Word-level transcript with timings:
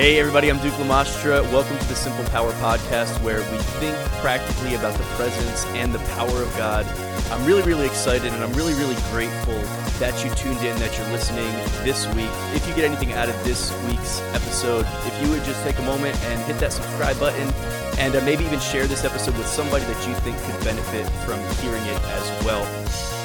Hey, 0.00 0.18
everybody, 0.18 0.48
I'm 0.48 0.58
Duke 0.60 0.72
Lamastra. 0.80 1.42
Welcome 1.52 1.76
to 1.76 1.84
the 1.84 1.94
Simple 1.94 2.24
Power 2.30 2.52
Podcast, 2.52 3.22
where 3.22 3.40
we 3.52 3.58
think 3.84 3.94
practically 4.24 4.74
about 4.74 4.96
the 4.96 5.04
presence 5.12 5.66
and 5.76 5.92
the 5.92 5.98
power 6.16 6.42
of 6.42 6.48
God. 6.56 6.86
I'm 7.30 7.44
really, 7.44 7.60
really 7.64 7.84
excited 7.84 8.32
and 8.32 8.42
I'm 8.42 8.50
really, 8.54 8.72
really 8.72 8.96
grateful 9.12 9.60
that 10.00 10.16
you 10.24 10.34
tuned 10.36 10.64
in, 10.64 10.74
that 10.78 10.96
you're 10.96 11.06
listening 11.08 11.52
this 11.84 12.06
week. 12.14 12.32
If 12.56 12.66
you 12.66 12.74
get 12.74 12.86
anything 12.86 13.12
out 13.12 13.28
of 13.28 13.36
this 13.44 13.76
week's 13.88 14.22
episode, 14.32 14.86
if 15.04 15.22
you 15.22 15.28
would 15.28 15.44
just 15.44 15.62
take 15.64 15.78
a 15.78 15.82
moment 15.82 16.16
and 16.32 16.40
hit 16.44 16.58
that 16.60 16.72
subscribe 16.72 17.20
button 17.20 17.52
and 17.98 18.16
uh, 18.16 18.24
maybe 18.24 18.42
even 18.44 18.58
share 18.58 18.86
this 18.86 19.04
episode 19.04 19.36
with 19.36 19.46
somebody 19.46 19.84
that 19.84 20.08
you 20.08 20.14
think 20.24 20.34
could 20.44 20.64
benefit 20.64 21.04
from 21.28 21.38
hearing 21.60 21.84
it 21.84 22.00
as 22.16 22.44
well. 22.46 22.64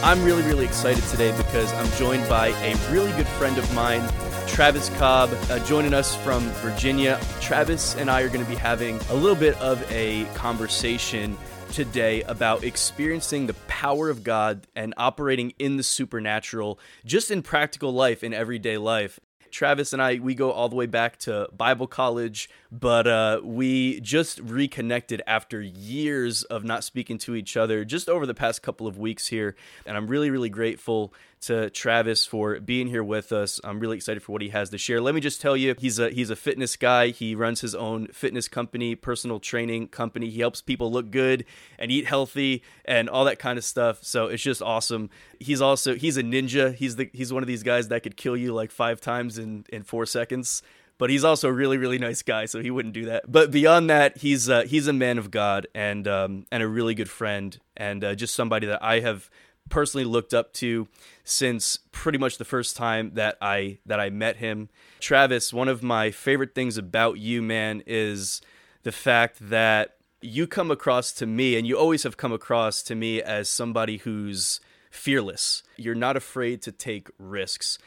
I'm 0.04 0.22
really, 0.26 0.44
really 0.44 0.66
excited 0.66 1.06
today 1.06 1.32
because 1.38 1.72
I'm 1.72 1.90
joined 1.98 2.28
by 2.28 2.50
a 2.68 2.76
really 2.92 3.14
good 3.14 3.28
friend 3.40 3.58
of 3.58 3.74
mine. 3.74 4.04
Travis 4.48 4.90
Cobb 4.98 5.30
uh, 5.50 5.60
joining 5.66 5.94
us 5.94 6.16
from 6.16 6.42
Virginia. 6.62 7.20
Travis 7.42 7.96
and 7.96 8.10
I 8.10 8.22
are 8.22 8.30
going 8.30 8.44
to 8.44 8.50
be 8.50 8.56
having 8.56 8.98
a 9.10 9.14
little 9.14 9.36
bit 9.36 9.60
of 9.60 9.84
a 9.92 10.26
conversation 10.34 11.38
today 11.74 12.22
about 12.24 12.64
experiencing 12.64 13.48
the 13.48 13.54
power 13.68 14.10
of 14.10 14.24
God 14.24 14.66
and 14.76 14.94
operating 14.98 15.54
in 15.60 15.78
the 15.78 15.84
supernatural 15.84 16.80
just 17.06 17.32
in 17.32 17.42
practical 17.42 17.92
life, 17.92 18.24
in 18.24 18.34
everyday 18.34 18.78
life. 18.78 19.20
Travis 19.56 19.94
and 19.94 20.02
I, 20.02 20.20
we 20.20 20.36
go 20.36 20.52
all 20.52 20.68
the 20.68 20.76
way 20.76 20.86
back 20.86 21.18
to 21.20 21.48
Bible 21.56 21.88
college, 21.88 22.50
but 22.74 23.08
uh, 23.08 23.40
we 23.42 24.02
just 24.02 24.40
reconnected 24.42 25.22
after 25.26 25.62
years 25.62 26.44
of 26.44 26.66
not 26.66 26.84
speaking 26.84 27.18
to 27.20 27.36
each 27.36 27.56
other 27.56 27.86
just 27.86 28.10
over 28.10 28.26
the 28.26 28.34
past 28.34 28.62
couple 28.62 28.86
of 28.86 28.98
weeks 28.98 29.28
here. 29.28 29.56
And 29.86 29.96
I'm 29.96 30.08
really, 30.08 30.30
really 30.30 30.50
grateful 30.50 31.14
to 31.46 31.70
Travis 31.70 32.26
for 32.26 32.60
being 32.60 32.88
here 32.88 33.04
with 33.04 33.32
us. 33.32 33.60
I'm 33.64 33.80
really 33.80 33.98
excited 33.98 34.24
for 34.24 34.32
what 34.32 34.42
he 34.42 34.50
has 34.50 34.70
to 34.72 34.78
share. 34.78 35.02
Let 35.02 35.16
me 35.16 35.22
just 35.22 35.42
tell 35.42 35.56
you, 35.56 35.76
he's 35.78 36.00
a 36.00 36.10
he's 36.10 36.30
a 36.30 36.36
fitness 36.36 36.76
guy. 36.76 37.10
He 37.10 37.36
runs 37.36 37.62
his 37.62 37.76
own 37.76 38.08
fitness 38.08 38.48
company, 38.48 38.96
personal 38.96 39.40
training 39.40 39.90
company. 39.90 40.30
He 40.30 40.40
helps 40.40 40.62
people 40.62 40.92
look 40.92 41.12
good 41.12 41.46
and 41.78 41.92
eat 41.92 42.06
healthy 42.06 42.64
and 42.86 43.10
all 43.10 43.26
that 43.26 43.40
kind 43.40 43.58
of 43.58 43.64
stuff. 43.64 44.04
So 44.04 44.28
it's 44.28 44.44
just 44.44 44.62
awesome. 44.62 45.10
He's 45.40 45.62
also 45.62 45.96
he's 45.96 46.18
a 46.18 46.24
ninja. 46.24 46.74
He's 46.74 46.96
the 46.96 47.10
he's 47.14 47.32
one 47.32 47.44
of 47.44 47.48
these 47.48 47.64
guys 47.64 47.88
that 47.90 48.04
could 48.04 48.18
kill 48.18 48.36
you 48.36 48.54
like 48.54 48.72
5 48.72 49.00
times 49.02 49.38
in 49.38 49.66
in 49.70 49.84
4 49.84 50.06
seconds 50.06 50.62
but 50.98 51.10
he's 51.10 51.24
also 51.24 51.50
a 51.50 51.52
really 51.52 51.78
really 51.78 52.00
nice 52.00 52.22
guy 52.22 52.46
so 52.46 52.62
he 52.62 52.72
wouldn't 52.72 52.94
do 52.94 53.06
that 53.06 53.30
but 53.30 53.52
beyond 53.52 53.90
that 53.90 54.18
he's 54.18 54.50
uh, 54.50 54.62
he's 54.64 54.88
a 54.88 54.94
man 54.94 55.18
of 55.18 55.32
god 55.32 55.68
and 55.76 56.08
um, 56.08 56.46
and 56.52 56.64
a 56.64 56.68
really 56.68 56.96
good 56.96 57.10
friend 57.10 57.60
and 57.76 58.04
uh, 58.04 58.16
just 58.16 58.34
somebody 58.34 58.68
that 58.68 58.82
i 58.84 59.00
have 59.00 59.30
personally 59.70 60.06
looked 60.06 60.34
up 60.34 60.54
to 60.54 60.88
since 61.24 61.80
pretty 61.92 62.18
much 62.18 62.38
the 62.38 62.46
first 62.46 62.76
time 62.76 63.12
that 63.16 63.38
I 63.42 63.80
that 63.86 64.00
I 64.00 64.10
met 64.10 64.38
him. 64.38 64.70
Travis, 65.00 65.54
one 65.54 65.68
of 65.68 65.84
my 65.84 66.12
favorite 66.12 66.56
things 66.56 66.78
about 66.78 67.18
you, 67.18 67.42
man, 67.42 67.84
is 67.86 68.42
the 68.84 68.92
fact 68.92 69.38
that 69.50 69.98
you 70.22 70.48
come 70.48 70.72
across 70.72 71.12
to 71.14 71.26
me 71.26 71.58
and 71.58 71.68
you 71.68 71.78
always 71.78 72.04
have 72.04 72.18
come 72.18 72.32
across 72.32 72.82
to 72.84 72.96
me 72.96 73.22
as 73.22 73.50
somebody 73.50 73.98
who's 73.98 74.60
fearless. 74.90 75.62
You're 75.78 75.96
not 75.96 76.16
afraid 76.16 76.62
to 76.64 76.72
take 76.72 77.10
risks 77.20 77.78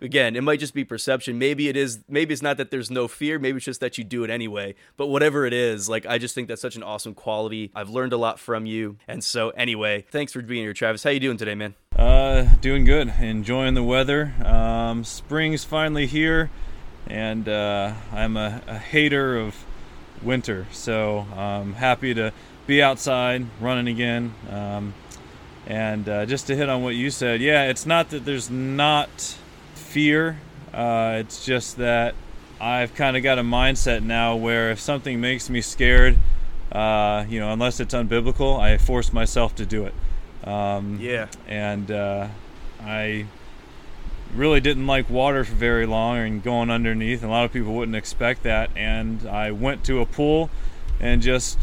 again, 0.00 0.36
it 0.36 0.42
might 0.42 0.60
just 0.60 0.74
be 0.74 0.84
perception. 0.84 1.38
Maybe 1.38 1.68
it 1.68 1.76
is. 1.76 2.00
Maybe 2.08 2.32
it's 2.32 2.42
not 2.42 2.56
that 2.58 2.70
there's 2.70 2.90
no 2.90 3.08
fear. 3.08 3.38
Maybe 3.38 3.56
it's 3.56 3.64
just 3.64 3.80
that 3.80 3.98
you 3.98 4.04
do 4.04 4.24
it 4.24 4.30
anyway. 4.30 4.74
But 4.96 5.08
whatever 5.08 5.46
it 5.46 5.52
is, 5.52 5.88
like 5.88 6.06
I 6.06 6.18
just 6.18 6.34
think 6.34 6.48
that's 6.48 6.62
such 6.62 6.76
an 6.76 6.82
awesome 6.82 7.14
quality. 7.14 7.70
I've 7.74 7.90
learned 7.90 8.12
a 8.12 8.16
lot 8.16 8.38
from 8.38 8.66
you. 8.66 8.96
And 9.06 9.22
so 9.22 9.50
anyway, 9.50 10.04
thanks 10.10 10.32
for 10.32 10.42
being 10.42 10.62
here, 10.62 10.72
Travis. 10.72 11.02
How 11.02 11.10
you 11.10 11.20
doing 11.20 11.36
today, 11.36 11.54
man? 11.54 11.74
Uh, 11.96 12.44
doing 12.60 12.84
good. 12.84 13.12
Enjoying 13.20 13.74
the 13.74 13.82
weather. 13.82 14.34
Um, 14.44 15.04
spring's 15.04 15.64
finally 15.64 16.06
here, 16.06 16.50
and 17.06 17.48
uh, 17.48 17.92
I'm 18.12 18.36
a, 18.36 18.62
a 18.66 18.78
hater 18.78 19.36
of 19.36 19.64
winter. 20.22 20.66
So 20.72 21.26
I'm 21.34 21.74
happy 21.74 22.14
to 22.14 22.32
be 22.66 22.82
outside 22.82 23.46
running 23.60 23.88
again. 23.88 24.34
Um, 24.50 24.94
and 25.66 26.08
uh, 26.08 26.24
just 26.26 26.46
to 26.46 26.56
hit 26.56 26.68
on 26.68 26.82
what 26.82 26.94
you 26.94 27.10
said, 27.10 27.40
yeah, 27.40 27.64
it's 27.64 27.84
not 27.84 28.10
that 28.10 28.24
there's 28.24 28.48
not 28.48 29.36
fear. 29.88 30.38
Uh, 30.72 31.16
it's 31.16 31.44
just 31.44 31.78
that 31.78 32.14
I've 32.60 32.94
kind 32.94 33.16
of 33.16 33.22
got 33.22 33.38
a 33.38 33.42
mindset 33.42 34.02
now 34.02 34.36
where 34.36 34.70
if 34.70 34.80
something 34.80 35.20
makes 35.20 35.48
me 35.48 35.60
scared, 35.60 36.18
uh, 36.70 37.24
you 37.28 37.40
know, 37.40 37.52
unless 37.52 37.80
it's 37.80 37.94
unbiblical, 37.94 38.60
I 38.60 38.76
force 38.76 39.12
myself 39.12 39.54
to 39.56 39.66
do 39.66 39.86
it. 39.86 39.94
Um, 40.46 40.98
yeah. 41.00 41.28
And 41.46 41.90
uh, 41.90 42.28
I 42.80 43.26
really 44.34 44.60
didn't 44.60 44.86
like 44.86 45.08
water 45.08 45.44
for 45.44 45.54
very 45.54 45.86
long 45.86 46.18
and 46.18 46.42
going 46.42 46.70
underneath. 46.70 47.22
And 47.22 47.30
a 47.30 47.34
lot 47.34 47.46
of 47.46 47.52
people 47.52 47.72
wouldn't 47.74 47.96
expect 47.96 48.42
that. 48.42 48.70
And 48.76 49.26
I 49.26 49.52
went 49.52 49.84
to 49.84 50.00
a 50.00 50.06
pool 50.06 50.50
and 51.00 51.22
just 51.22 51.58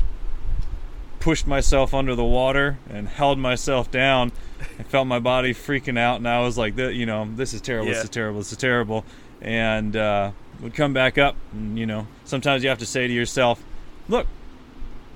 pushed 1.19 1.45
myself 1.45 1.93
under 1.93 2.15
the 2.15 2.23
water 2.23 2.77
and 2.89 3.07
held 3.07 3.37
myself 3.37 3.91
down 3.91 4.31
I 4.79 4.83
felt 4.83 5.07
my 5.07 5.19
body 5.19 5.53
freaking 5.53 5.97
out, 5.97 6.17
and 6.17 6.27
I 6.27 6.41
was 6.41 6.57
like, 6.57 6.77
you 6.77 7.05
know, 7.05 7.27
this 7.35 7.53
is 7.53 7.61
terrible, 7.61 7.87
yeah. 7.87 7.95
this 7.95 8.03
is 8.05 8.09
terrible, 8.09 8.39
this 8.39 8.51
is 8.51 8.57
terrible. 8.57 9.05
And 9.41 9.95
uh, 9.95 10.31
would 10.61 10.73
come 10.73 10.93
back 10.93 11.17
up, 11.17 11.35
and, 11.51 11.77
you 11.77 11.85
know, 11.85 12.07
sometimes 12.23 12.63
you 12.63 12.69
have 12.69 12.79
to 12.79 12.85
say 12.85 13.07
to 13.07 13.13
yourself, 13.13 13.63
look, 14.07 14.27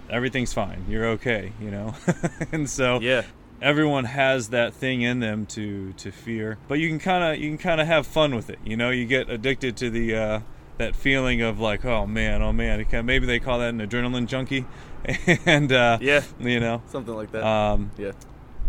everything's 0.09 0.53
fine, 0.53 0.85
you're 0.87 1.05
okay, 1.05 1.53
you 1.59 1.71
know? 1.71 1.95
and 2.51 2.69
so, 2.69 2.99
yeah. 2.99 3.23
Everyone 3.61 4.05
has 4.05 4.49
that 4.49 4.73
thing 4.73 5.01
in 5.01 5.19
them 5.19 5.45
to 5.47 5.91
to 5.97 6.13
fear, 6.13 6.57
but 6.69 6.79
you 6.79 6.87
can 6.87 6.97
kind 6.97 7.25
of 7.25 7.43
you 7.43 7.49
can 7.49 7.57
kind 7.57 7.81
of 7.81 7.87
have 7.87 8.07
fun 8.07 8.33
with 8.33 8.49
it. 8.49 8.57
You 8.63 8.77
know, 8.77 8.89
you 8.89 9.05
get 9.05 9.29
addicted 9.29 9.75
to 9.75 9.89
the 9.89 10.15
uh, 10.15 10.39
that 10.77 10.95
feeling 10.95 11.41
of 11.41 11.59
like, 11.59 11.83
oh 11.83 12.07
man, 12.07 12.41
oh 12.41 12.53
man. 12.53 12.85
Maybe 13.05 13.25
they 13.25 13.37
call 13.37 13.59
that 13.59 13.67
an 13.67 13.81
adrenaline 13.85 14.27
junkie, 14.27 14.65
and 15.45 15.73
uh, 15.73 15.97
yeah, 15.99 16.23
you 16.39 16.61
know, 16.61 16.81
something 16.87 17.13
like 17.13 17.33
that. 17.33 17.45
Um, 17.45 17.91
yeah 17.97 18.13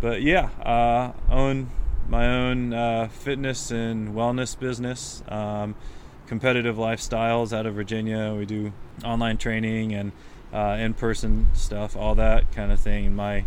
but 0.01 0.23
yeah, 0.23 0.49
uh, 0.63 1.13
own 1.31 1.71
my 2.09 2.27
own 2.27 2.73
uh, 2.73 3.09
fitness 3.09 3.71
and 3.71 4.15
wellness 4.15 4.59
business, 4.59 5.23
um, 5.29 5.75
competitive 6.27 6.77
lifestyles 6.77 7.57
out 7.57 7.67
of 7.67 7.75
Virginia. 7.75 8.35
We 8.37 8.47
do 8.47 8.73
online 9.05 9.39
training 9.39 9.95
and 9.95 10.13
uh, 10.53 10.77
in-person 10.81 11.49
stuff, 11.55 11.97
all 11.97 12.15
that 12.17 12.51
kind 12.53 12.73
of 12.73 12.81
thing. 12.81 13.15
My 13.15 13.45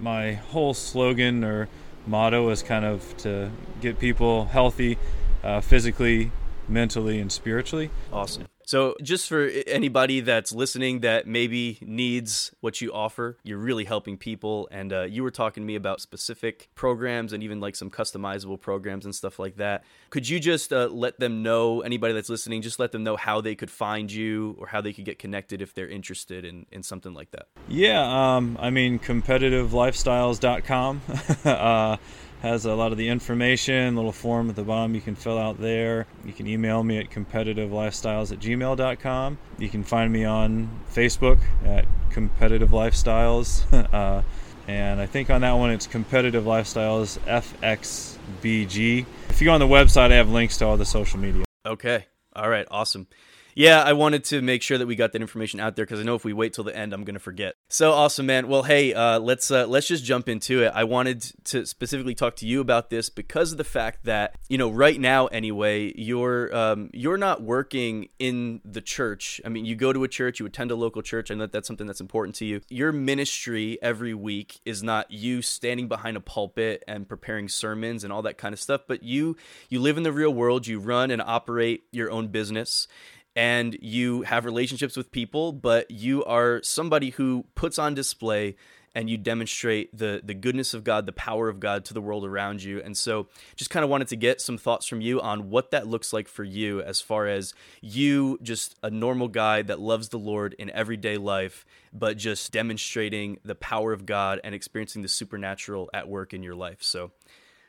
my 0.00 0.32
whole 0.32 0.74
slogan 0.74 1.44
or 1.44 1.68
motto 2.06 2.48
is 2.50 2.62
kind 2.62 2.84
of 2.84 3.16
to 3.18 3.50
get 3.80 3.98
people 3.98 4.46
healthy, 4.46 4.98
uh, 5.42 5.60
physically, 5.60 6.32
mentally, 6.68 7.20
and 7.20 7.30
spiritually. 7.30 7.90
Awesome. 8.12 8.46
So, 8.66 8.96
just 9.02 9.28
for 9.28 9.46
anybody 9.66 10.20
that's 10.20 10.52
listening 10.52 11.00
that 11.00 11.26
maybe 11.26 11.78
needs 11.82 12.52
what 12.60 12.80
you 12.80 12.92
offer, 12.92 13.36
you're 13.42 13.58
really 13.58 13.84
helping 13.84 14.16
people. 14.16 14.68
And 14.70 14.92
uh, 14.92 15.02
you 15.02 15.22
were 15.22 15.30
talking 15.30 15.62
to 15.62 15.66
me 15.66 15.74
about 15.74 16.00
specific 16.00 16.68
programs 16.74 17.32
and 17.32 17.42
even 17.42 17.60
like 17.60 17.76
some 17.76 17.90
customizable 17.90 18.60
programs 18.60 19.04
and 19.04 19.14
stuff 19.14 19.38
like 19.38 19.56
that. 19.56 19.84
Could 20.10 20.28
you 20.28 20.40
just 20.40 20.72
uh, 20.72 20.86
let 20.86 21.20
them 21.20 21.42
know, 21.42 21.82
anybody 21.82 22.14
that's 22.14 22.30
listening, 22.30 22.62
just 22.62 22.78
let 22.78 22.92
them 22.92 23.04
know 23.04 23.16
how 23.16 23.40
they 23.40 23.54
could 23.54 23.70
find 23.70 24.10
you 24.10 24.56
or 24.58 24.66
how 24.66 24.80
they 24.80 24.92
could 24.92 25.04
get 25.04 25.18
connected 25.18 25.60
if 25.60 25.74
they're 25.74 25.88
interested 25.88 26.44
in, 26.44 26.66
in 26.72 26.82
something 26.82 27.12
like 27.12 27.30
that? 27.32 27.48
Yeah. 27.68 28.36
Um, 28.36 28.56
I 28.60 28.70
mean, 28.70 28.98
competitivelifestyles.com. 28.98 31.02
uh, 31.44 31.96
has 32.44 32.66
a 32.66 32.74
lot 32.74 32.92
of 32.92 32.98
the 32.98 33.08
information, 33.08 33.96
little 33.96 34.12
form 34.12 34.50
at 34.50 34.56
the 34.56 34.62
bottom 34.62 34.94
you 34.94 35.00
can 35.00 35.14
fill 35.14 35.38
out 35.38 35.58
there. 35.58 36.06
You 36.26 36.32
can 36.34 36.46
email 36.46 36.84
me 36.84 36.98
at 36.98 37.10
competitivelifestyles 37.10 38.32
at 38.32 38.38
gmail.com. 38.38 39.38
You 39.58 39.68
can 39.70 39.82
find 39.82 40.12
me 40.12 40.26
on 40.26 40.68
Facebook 40.92 41.38
at 41.64 41.86
Competitive 42.10 42.68
Lifestyles. 42.68 43.64
uh, 43.94 44.22
and 44.68 45.00
I 45.00 45.06
think 45.06 45.30
on 45.30 45.40
that 45.40 45.52
one 45.52 45.70
it's 45.70 45.86
Competitive 45.86 46.44
Lifestyles 46.44 47.18
FXBG. 47.20 49.06
If 49.30 49.40
you 49.40 49.46
go 49.46 49.54
on 49.54 49.60
the 49.60 49.66
website, 49.66 50.12
I 50.12 50.16
have 50.16 50.28
links 50.28 50.58
to 50.58 50.66
all 50.66 50.76
the 50.76 50.84
social 50.84 51.18
media. 51.18 51.44
Okay. 51.64 52.04
All 52.36 52.50
right. 52.50 52.66
Awesome 52.70 53.06
yeah, 53.54 53.82
I 53.82 53.92
wanted 53.92 54.24
to 54.24 54.42
make 54.42 54.62
sure 54.62 54.78
that 54.78 54.86
we 54.86 54.96
got 54.96 55.12
that 55.12 55.22
information 55.22 55.60
out 55.60 55.76
there 55.76 55.84
because 55.84 56.00
I 56.00 56.02
know 56.02 56.14
if 56.14 56.24
we 56.24 56.32
wait 56.32 56.52
till 56.52 56.64
the 56.64 56.76
end, 56.76 56.92
I'm 56.92 57.04
gonna 57.04 57.18
forget. 57.18 57.54
So 57.68 57.92
awesome, 57.92 58.26
man. 58.26 58.48
Well, 58.48 58.64
hey, 58.64 58.92
uh, 58.92 59.20
let's 59.20 59.50
uh, 59.50 59.66
let's 59.66 59.86
just 59.86 60.04
jump 60.04 60.28
into 60.28 60.62
it. 60.62 60.72
I 60.74 60.84
wanted 60.84 61.22
to 61.44 61.64
specifically 61.66 62.14
talk 62.14 62.36
to 62.36 62.46
you 62.46 62.60
about 62.60 62.90
this 62.90 63.08
because 63.08 63.52
of 63.52 63.58
the 63.58 63.64
fact 63.64 64.04
that 64.04 64.36
you 64.48 64.58
know 64.58 64.70
right 64.70 65.00
now, 65.00 65.26
anyway, 65.26 65.92
you're 65.96 66.54
um, 66.54 66.90
you're 66.92 67.16
not 67.16 67.42
working 67.42 68.08
in 68.18 68.60
the 68.64 68.80
church. 68.80 69.40
I 69.44 69.48
mean, 69.48 69.64
you 69.64 69.76
go 69.76 69.92
to 69.92 70.04
a 70.04 70.08
church, 70.08 70.40
you 70.40 70.46
attend 70.46 70.70
a 70.70 70.76
local 70.76 71.02
church, 71.02 71.30
and 71.30 71.40
that 71.40 71.52
that's 71.52 71.68
something 71.68 71.86
that's 71.86 72.00
important 72.00 72.34
to 72.36 72.44
you. 72.44 72.60
Your 72.68 72.92
ministry 72.92 73.78
every 73.80 74.14
week 74.14 74.60
is 74.64 74.82
not 74.82 75.10
you 75.10 75.42
standing 75.42 75.88
behind 75.88 76.16
a 76.16 76.20
pulpit 76.20 76.82
and 76.88 77.08
preparing 77.08 77.48
sermons 77.48 78.04
and 78.04 78.12
all 78.12 78.22
that 78.22 78.38
kind 78.38 78.52
of 78.52 78.60
stuff, 78.60 78.82
but 78.88 79.02
you 79.02 79.36
you 79.68 79.80
live 79.80 79.96
in 79.96 80.02
the 80.02 80.12
real 80.12 80.32
world. 80.34 80.66
You 80.66 80.80
run 80.80 81.10
and 81.10 81.22
operate 81.22 81.84
your 81.92 82.10
own 82.10 82.28
business 82.28 82.88
and 83.36 83.76
you 83.80 84.22
have 84.22 84.44
relationships 84.44 84.96
with 84.96 85.10
people, 85.10 85.52
but 85.52 85.90
you 85.90 86.24
are 86.24 86.62
somebody 86.62 87.10
who 87.10 87.44
puts 87.54 87.78
on 87.78 87.94
display 87.94 88.56
and 88.94 89.10
you 89.10 89.18
demonstrate 89.18 89.96
the 89.96 90.20
the 90.22 90.34
goodness 90.34 90.72
of 90.72 90.84
God, 90.84 91.04
the 91.06 91.12
power 91.12 91.48
of 91.48 91.58
God 91.58 91.84
to 91.86 91.94
the 91.94 92.00
world 92.00 92.24
around 92.24 92.62
you. 92.62 92.80
And 92.80 92.96
so, 92.96 93.26
just 93.56 93.70
kind 93.70 93.82
of 93.82 93.90
wanted 93.90 94.08
to 94.08 94.16
get 94.16 94.40
some 94.40 94.56
thoughts 94.56 94.86
from 94.86 95.00
you 95.00 95.20
on 95.20 95.50
what 95.50 95.72
that 95.72 95.86
looks 95.86 96.12
like 96.12 96.28
for 96.28 96.44
you, 96.44 96.80
as 96.80 97.00
far 97.00 97.26
as 97.26 97.54
you, 97.80 98.38
just 98.42 98.76
a 98.82 98.90
normal 98.90 99.28
guy 99.28 99.62
that 99.62 99.80
loves 99.80 100.10
the 100.10 100.18
Lord 100.18 100.54
in 100.58 100.70
everyday 100.70 101.16
life, 101.16 101.66
but 101.92 102.16
just 102.16 102.52
demonstrating 102.52 103.38
the 103.44 103.56
power 103.56 103.92
of 103.92 104.06
God 104.06 104.40
and 104.44 104.54
experiencing 104.54 105.02
the 105.02 105.08
supernatural 105.08 105.90
at 105.92 106.08
work 106.08 106.32
in 106.32 106.42
your 106.42 106.54
life. 106.54 106.82
So, 106.82 107.10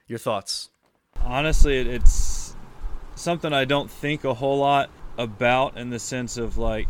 your 0.08 0.20
thoughts? 0.20 0.70
Honestly, 1.24 1.78
it's 1.78 2.56
something 3.16 3.52
I 3.52 3.66
don't 3.66 3.90
think 3.90 4.26
a 4.26 4.34
whole 4.36 4.60
lot 4.60 4.92
about 5.18 5.78
in 5.78 5.90
the 5.90 6.00
sense 6.00 6.38
of 6.38 6.58
like, 6.58 6.90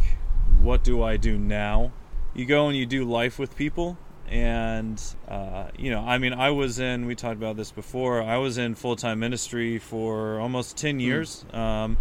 what 0.62 0.83
do 0.83 1.04
I 1.04 1.18
do 1.18 1.38
now? 1.38 1.92
You 2.33 2.45
go 2.45 2.68
and 2.68 2.77
you 2.77 2.86
do 2.86 3.04
life 3.06 3.39
with 3.39 3.56
people 3.56 3.98
and 4.27 5.01
uh, 5.27 5.68
you 5.77 5.92
know 5.92 6.01
i 6.01 6.18
mean 6.18 6.33
i 6.33 6.50
was 6.50 6.80
in 6.80 7.06
we 7.06 7.16
talked 7.16 7.38
about 7.38 7.56
this 7.56 7.72
before 7.72 8.24
i 8.24 8.38
was 8.38 8.57
in 8.57 8.74
full-time 8.74 9.19
ministry 9.19 9.77
for 9.77 10.39
almost 10.39 10.77
10 10.77 10.95
hmm. 10.95 11.00
years 11.00 11.45
mm. 11.54 11.57
um, 11.57 11.98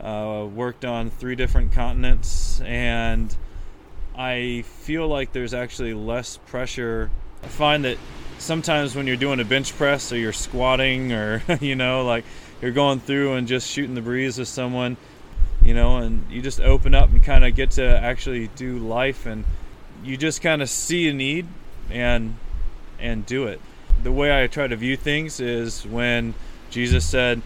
uh, 0.00 0.46
worked 0.46 0.84
on 0.84 1.10
three 1.10 1.34
different 1.34 1.72
continents 1.72 2.60
and 2.62 3.36
i 4.16 4.64
feel 4.66 5.06
like 5.06 5.32
there's 5.32 5.52
actually 5.52 5.92
less 5.92 6.38
pressure 6.46 7.10
i 7.42 7.48
find 7.48 7.84
that 7.84 7.98
sometimes 8.38 8.96
when 8.96 9.06
you're 9.06 9.16
doing 9.16 9.38
a 9.38 9.44
bench 9.44 9.76
press 9.76 10.12
or 10.12 10.16
you're 10.16 10.32
squatting 10.32 11.12
or 11.12 11.42
you 11.60 11.76
know 11.76 12.06
like 12.06 12.24
you're 12.62 12.70
going 12.72 13.00
through 13.00 13.34
and 13.34 13.46
just 13.46 13.68
shooting 13.68 13.94
the 13.94 14.00
breeze 14.00 14.38
with 14.38 14.48
someone 14.48 14.96
you 15.62 15.74
know 15.74 15.98
and 15.98 16.24
you 16.30 16.40
just 16.40 16.60
open 16.60 16.94
up 16.94 17.10
and 17.10 17.22
kind 17.22 17.44
of 17.44 17.54
get 17.54 17.72
to 17.72 17.84
actually 17.84 18.48
do 18.48 18.78
life 18.78 19.26
and 19.26 19.44
you 20.02 20.16
just 20.16 20.40
kind 20.40 20.62
of 20.62 20.70
see 20.70 21.08
a 21.08 21.12
need 21.12 21.46
and 21.90 22.36
and 22.98 23.24
do 23.26 23.46
it. 23.46 23.60
The 24.02 24.12
way 24.12 24.42
I 24.42 24.46
try 24.46 24.66
to 24.66 24.76
view 24.76 24.96
things 24.96 25.40
is 25.40 25.86
when 25.86 26.34
Jesus 26.70 27.04
said, 27.04 27.42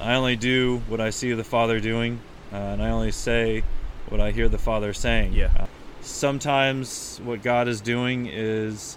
"I 0.00 0.14
only 0.14 0.36
do 0.36 0.82
what 0.88 1.00
I 1.00 1.10
see 1.10 1.32
the 1.32 1.44
Father 1.44 1.80
doing, 1.80 2.20
uh, 2.52 2.56
and 2.56 2.82
I 2.82 2.90
only 2.90 3.12
say 3.12 3.64
what 4.08 4.20
I 4.20 4.30
hear 4.30 4.48
the 4.48 4.58
Father 4.58 4.92
saying." 4.92 5.32
Yeah. 5.32 5.50
Uh, 5.58 5.66
sometimes 6.00 7.20
what 7.24 7.42
God 7.42 7.68
is 7.68 7.80
doing 7.80 8.26
is 8.26 8.96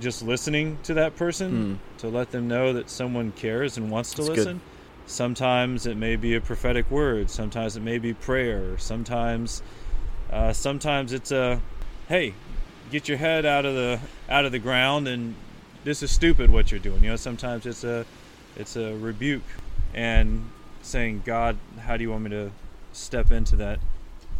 just 0.00 0.22
listening 0.22 0.78
to 0.84 0.94
that 0.94 1.16
person 1.16 1.80
mm. 1.80 1.98
to 2.00 2.08
let 2.08 2.30
them 2.30 2.48
know 2.48 2.72
that 2.72 2.88
someone 2.88 3.32
cares 3.32 3.76
and 3.76 3.90
wants 3.90 4.12
to 4.12 4.22
That's 4.22 4.36
listen. 4.36 4.52
Good. 4.54 4.77
Sometimes 5.08 5.86
it 5.86 5.96
may 5.96 6.16
be 6.16 6.34
a 6.34 6.40
prophetic 6.40 6.90
word. 6.90 7.30
Sometimes 7.30 7.76
it 7.76 7.80
may 7.80 7.98
be 7.98 8.12
prayer. 8.12 8.76
Sometimes, 8.76 9.62
uh, 10.30 10.52
sometimes 10.52 11.14
it's 11.14 11.32
a 11.32 11.60
hey, 12.08 12.34
get 12.90 13.08
your 13.08 13.16
head 13.16 13.46
out 13.46 13.64
of 13.64 13.74
the 13.74 13.98
out 14.28 14.44
of 14.44 14.52
the 14.52 14.58
ground 14.58 15.08
and 15.08 15.34
this 15.84 16.02
is 16.02 16.10
stupid 16.10 16.50
what 16.50 16.70
you're 16.70 16.78
doing. 16.78 17.02
You 17.02 17.10
know, 17.10 17.16
sometimes 17.16 17.64
it's 17.64 17.84
a 17.84 18.04
it's 18.54 18.76
a 18.76 18.94
rebuke 18.96 19.48
and 19.94 20.50
saying, 20.82 21.22
God, 21.24 21.56
how 21.80 21.96
do 21.96 22.02
you 22.02 22.10
want 22.10 22.24
me 22.24 22.30
to 22.30 22.50
step 22.92 23.32
into 23.32 23.56
that 23.56 23.78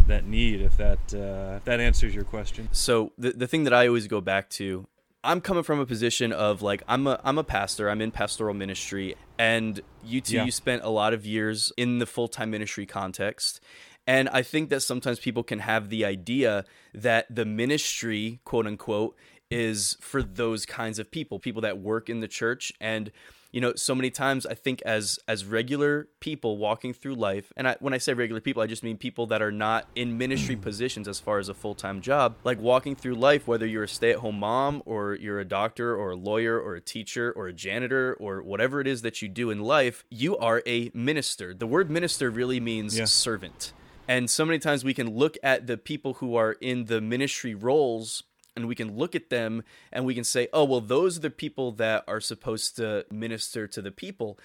that 0.07 0.27
need 0.27 0.61
if 0.61 0.77
that 0.77 0.99
uh, 1.15 1.57
if 1.57 1.65
that 1.65 1.81
answers 1.81 2.15
your 2.15 2.25
question. 2.25 2.69
So 2.73 3.13
the 3.17 3.33
the 3.33 3.47
thing 3.47 3.65
that 3.65 3.73
I 3.73 3.87
always 3.87 4.07
go 4.07 4.21
back 4.21 4.51
to 4.51 4.87
I'm 5.29 5.43
coming 5.43 5.63
from 5.63 5.79
a 5.79 5.85
position 5.85 6.33
of 6.33 6.63
like 6.63 6.83
I'm 6.89 7.07
a 7.07 7.21
I'm 7.23 7.37
a 7.37 7.45
pastor. 7.45 7.91
I'm 7.91 8.01
in 8.01 8.11
pastoral 8.11 8.55
ministry, 8.55 9.15
and 9.39 9.79
you 10.03 10.23
too 10.23 10.37
yeah. 10.37 10.45
you 10.47 10.51
spent 10.51 10.83
a 10.85 10.89
lot 10.89 11.13
of 11.13 11.27
years 11.27 11.71
in 11.77 11.99
the 11.99 12.07
full 12.07 12.29
time 12.29 12.51
ministry 12.51 12.87
context, 12.87 13.61
and 14.07 14.31
I 14.31 14.41
think 14.43 14.71
that 14.71 14.81
sometimes 14.81 15.19
people 15.19 15.43
can 15.43 15.59
have 15.59 15.91
the 15.91 16.07
idea 16.07 16.65
that 16.95 17.27
the 17.29 17.45
ministry, 17.45 18.41
quote 18.47 18.67
unquote, 18.67 19.17
is 19.51 19.99
for 20.01 20.23
those 20.23 20.65
kinds 20.65 20.99
of 20.99 21.11
people, 21.11 21.39
people 21.39 21.61
that 21.61 21.79
work 21.79 22.09
in 22.09 22.21
the 22.21 22.29
church. 22.29 22.73
And, 22.81 23.13
you 23.51 23.61
know, 23.61 23.73
so 23.75 23.95
many 23.95 24.11
times 24.11 24.45
I 24.45 24.55
think 24.55 24.83
as 24.83 25.19
as 25.27 25.45
regular 25.45 26.09
people 26.21 26.59
walking 26.59 26.93
through 26.93 27.15
life, 27.15 27.53
and 27.57 27.67
I, 27.67 27.77
when 27.81 27.95
I 27.95 27.99
say 27.99 28.13
regular 28.13 28.41
people, 28.41 28.63
I 28.63 28.67
just 28.67 28.83
mean 28.83 28.99
people 28.99 29.27
that 29.29 29.41
are 29.41 29.53
not 29.53 29.87
in 29.95 30.19
ministry 30.19 30.57
mm. 30.57 30.61
positions 30.61 31.09
as 31.09 31.19
far 31.19 31.39
as 31.39 31.49
a 31.49 31.55
full 31.55 31.75
time 31.75 32.01
job, 32.01 32.37
like 32.45 32.61
walking 32.61 32.95
through 32.95 33.15
life, 33.15 33.49
whether 33.49 33.67
you're 33.67 33.85
a 33.85 33.89
stay 33.89 34.11
at 34.11 34.19
home 34.19 34.39
mom 34.39 34.83
or 34.85 35.15
you're 35.15 35.41
a 35.41 35.45
doctor 35.47 35.97
or 35.97 36.11
a 36.11 36.17
lawyer 36.17 36.61
or 36.61 36.75
a 36.75 36.81
teacher 36.81 37.33
or 37.33 37.49
a 37.49 37.53
janitor 37.53 38.15
or 38.21 38.43
whatever 38.43 38.81
it 38.81 38.87
is 38.87 39.03
that 39.03 39.23
you 39.23 39.29
do 39.29 39.51
in 39.51 39.61
life, 39.61 40.05
you 40.11 40.37
are 40.37 40.63
a 40.67 40.91
minister. 40.93 41.55
The 41.55 41.67
word 41.67 41.91
minister 41.91 42.31
really 42.31 42.61
means 42.61 42.99
yeah. 42.99 43.07
servant. 43.07 43.73
And 44.07 44.31
so 44.31 44.47
many 44.47 44.59
times 44.59 44.85
we 44.85 44.95
can 44.95 45.15
look 45.15 45.37
at 45.43 45.67
the 45.67 45.77
people 45.77 46.15
who 46.15 46.35
are 46.35 46.53
in 46.53 46.87
the 46.87 47.01
ministry 47.01 47.55
roles 47.55 48.23
and 48.59 48.69
we 48.69 48.75
can 48.75 48.97
look 48.97 49.15
at 49.15 49.31
them 49.31 49.63
and 49.93 50.05
we 50.05 50.15
can 50.15 50.25
say, 50.25 50.49
oh, 50.53 50.65
well, 50.65 50.81
those 50.81 51.17
are 51.17 51.21
the 51.21 51.31
people 51.31 51.73
that 51.73 52.05
are 52.07 52.21
supposed 52.21 52.77
to 52.77 53.07
minister 53.11 53.67
to 53.67 53.81
the 53.81 53.91
people. 53.91 54.39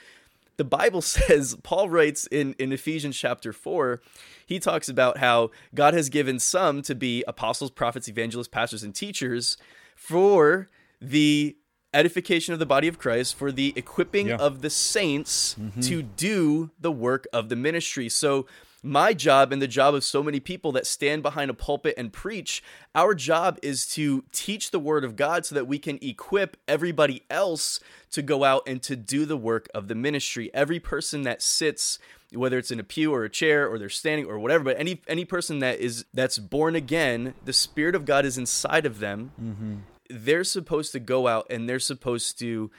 The 0.57 0.63
Bible 0.63 1.01
says, 1.01 1.57
Paul 1.63 1.89
writes 1.89 2.27
in, 2.27 2.53
in 2.59 2.71
Ephesians 2.71 3.17
chapter 3.17 3.51
4, 3.51 4.01
he 4.45 4.59
talks 4.59 4.87
about 4.87 5.17
how 5.17 5.51
God 5.73 5.93
has 5.93 6.09
given 6.09 6.39
some 6.39 6.81
to 6.83 6.95
be 6.95 7.23
apostles, 7.27 7.71
prophets, 7.71 8.07
evangelists, 8.07 8.47
pastors, 8.47 8.83
and 8.83 8.93
teachers 8.93 9.57
for 9.95 10.69
the 11.01 11.57
edification 11.93 12.53
of 12.53 12.59
the 12.59 12.65
body 12.65 12.87
of 12.87 12.97
Christ, 12.97 13.35
for 13.35 13.51
the 13.51 13.73
equipping 13.75 14.27
yeah. 14.27 14.37
of 14.37 14.61
the 14.61 14.69
saints 14.69 15.55
mm-hmm. 15.59 15.81
to 15.81 16.01
do 16.01 16.71
the 16.79 16.91
work 16.91 17.27
of 17.31 17.49
the 17.49 17.55
ministry. 17.55 18.09
So, 18.09 18.47
my 18.83 19.13
job 19.13 19.53
and 19.53 19.61
the 19.61 19.67
job 19.67 19.95
of 19.95 20.03
so 20.03 20.21
many 20.21 20.41
people 20.41 20.73
that 20.73 20.85
stand 20.85 21.23
behind 21.23 21.49
a 21.49 21.53
pulpit 21.53 21.95
and 21.97 22.11
preach, 22.11 22.61
our 22.93 23.15
job 23.15 23.57
is 23.63 23.87
to 23.93 24.25
teach 24.33 24.71
the 24.71 24.79
word 24.79 25.05
of 25.05 25.15
God 25.15 25.45
so 25.45 25.55
that 25.55 25.67
we 25.67 25.79
can 25.79 25.97
equip 26.01 26.57
everybody 26.67 27.23
else 27.29 27.79
to 28.11 28.21
go 28.21 28.43
out 28.43 28.63
and 28.67 28.83
to 28.83 28.97
do 28.97 29.25
the 29.25 29.37
work 29.37 29.69
of 29.73 29.87
the 29.87 29.95
ministry. 29.95 30.51
Every 30.53 30.81
person 30.81 31.21
that 31.23 31.41
sits 31.41 31.97
whether 32.33 32.57
it's 32.57 32.71
in 32.71 32.79
a 32.79 32.83
pew 32.83 33.13
or 33.13 33.23
a 33.23 33.29
chair 33.29 33.67
or 33.67 33.77
they're 33.77 33.89
standing 33.89 34.25
or 34.25 34.39
whatever 34.39 34.63
but 34.63 34.79
any 34.79 35.01
any 35.07 35.23
person 35.23 35.59
that 35.59 35.79
is 35.79 36.05
that's 36.15 36.39
born 36.39 36.75
again 36.75 37.35
the 37.45 37.53
spirit 37.53 37.93
of 37.93 38.05
god 38.05 38.25
is 38.25 38.39
inside 38.39 38.87
of 38.87 38.97
them 38.97 39.31
mm-hmm. 39.39 39.75
they're 40.09 40.43
supposed 40.43 40.91
to 40.91 40.99
go 40.99 41.27
out 41.27 41.45
and 41.51 41.69
they're 41.69 41.79
supposed 41.79 42.39
to 42.39 42.71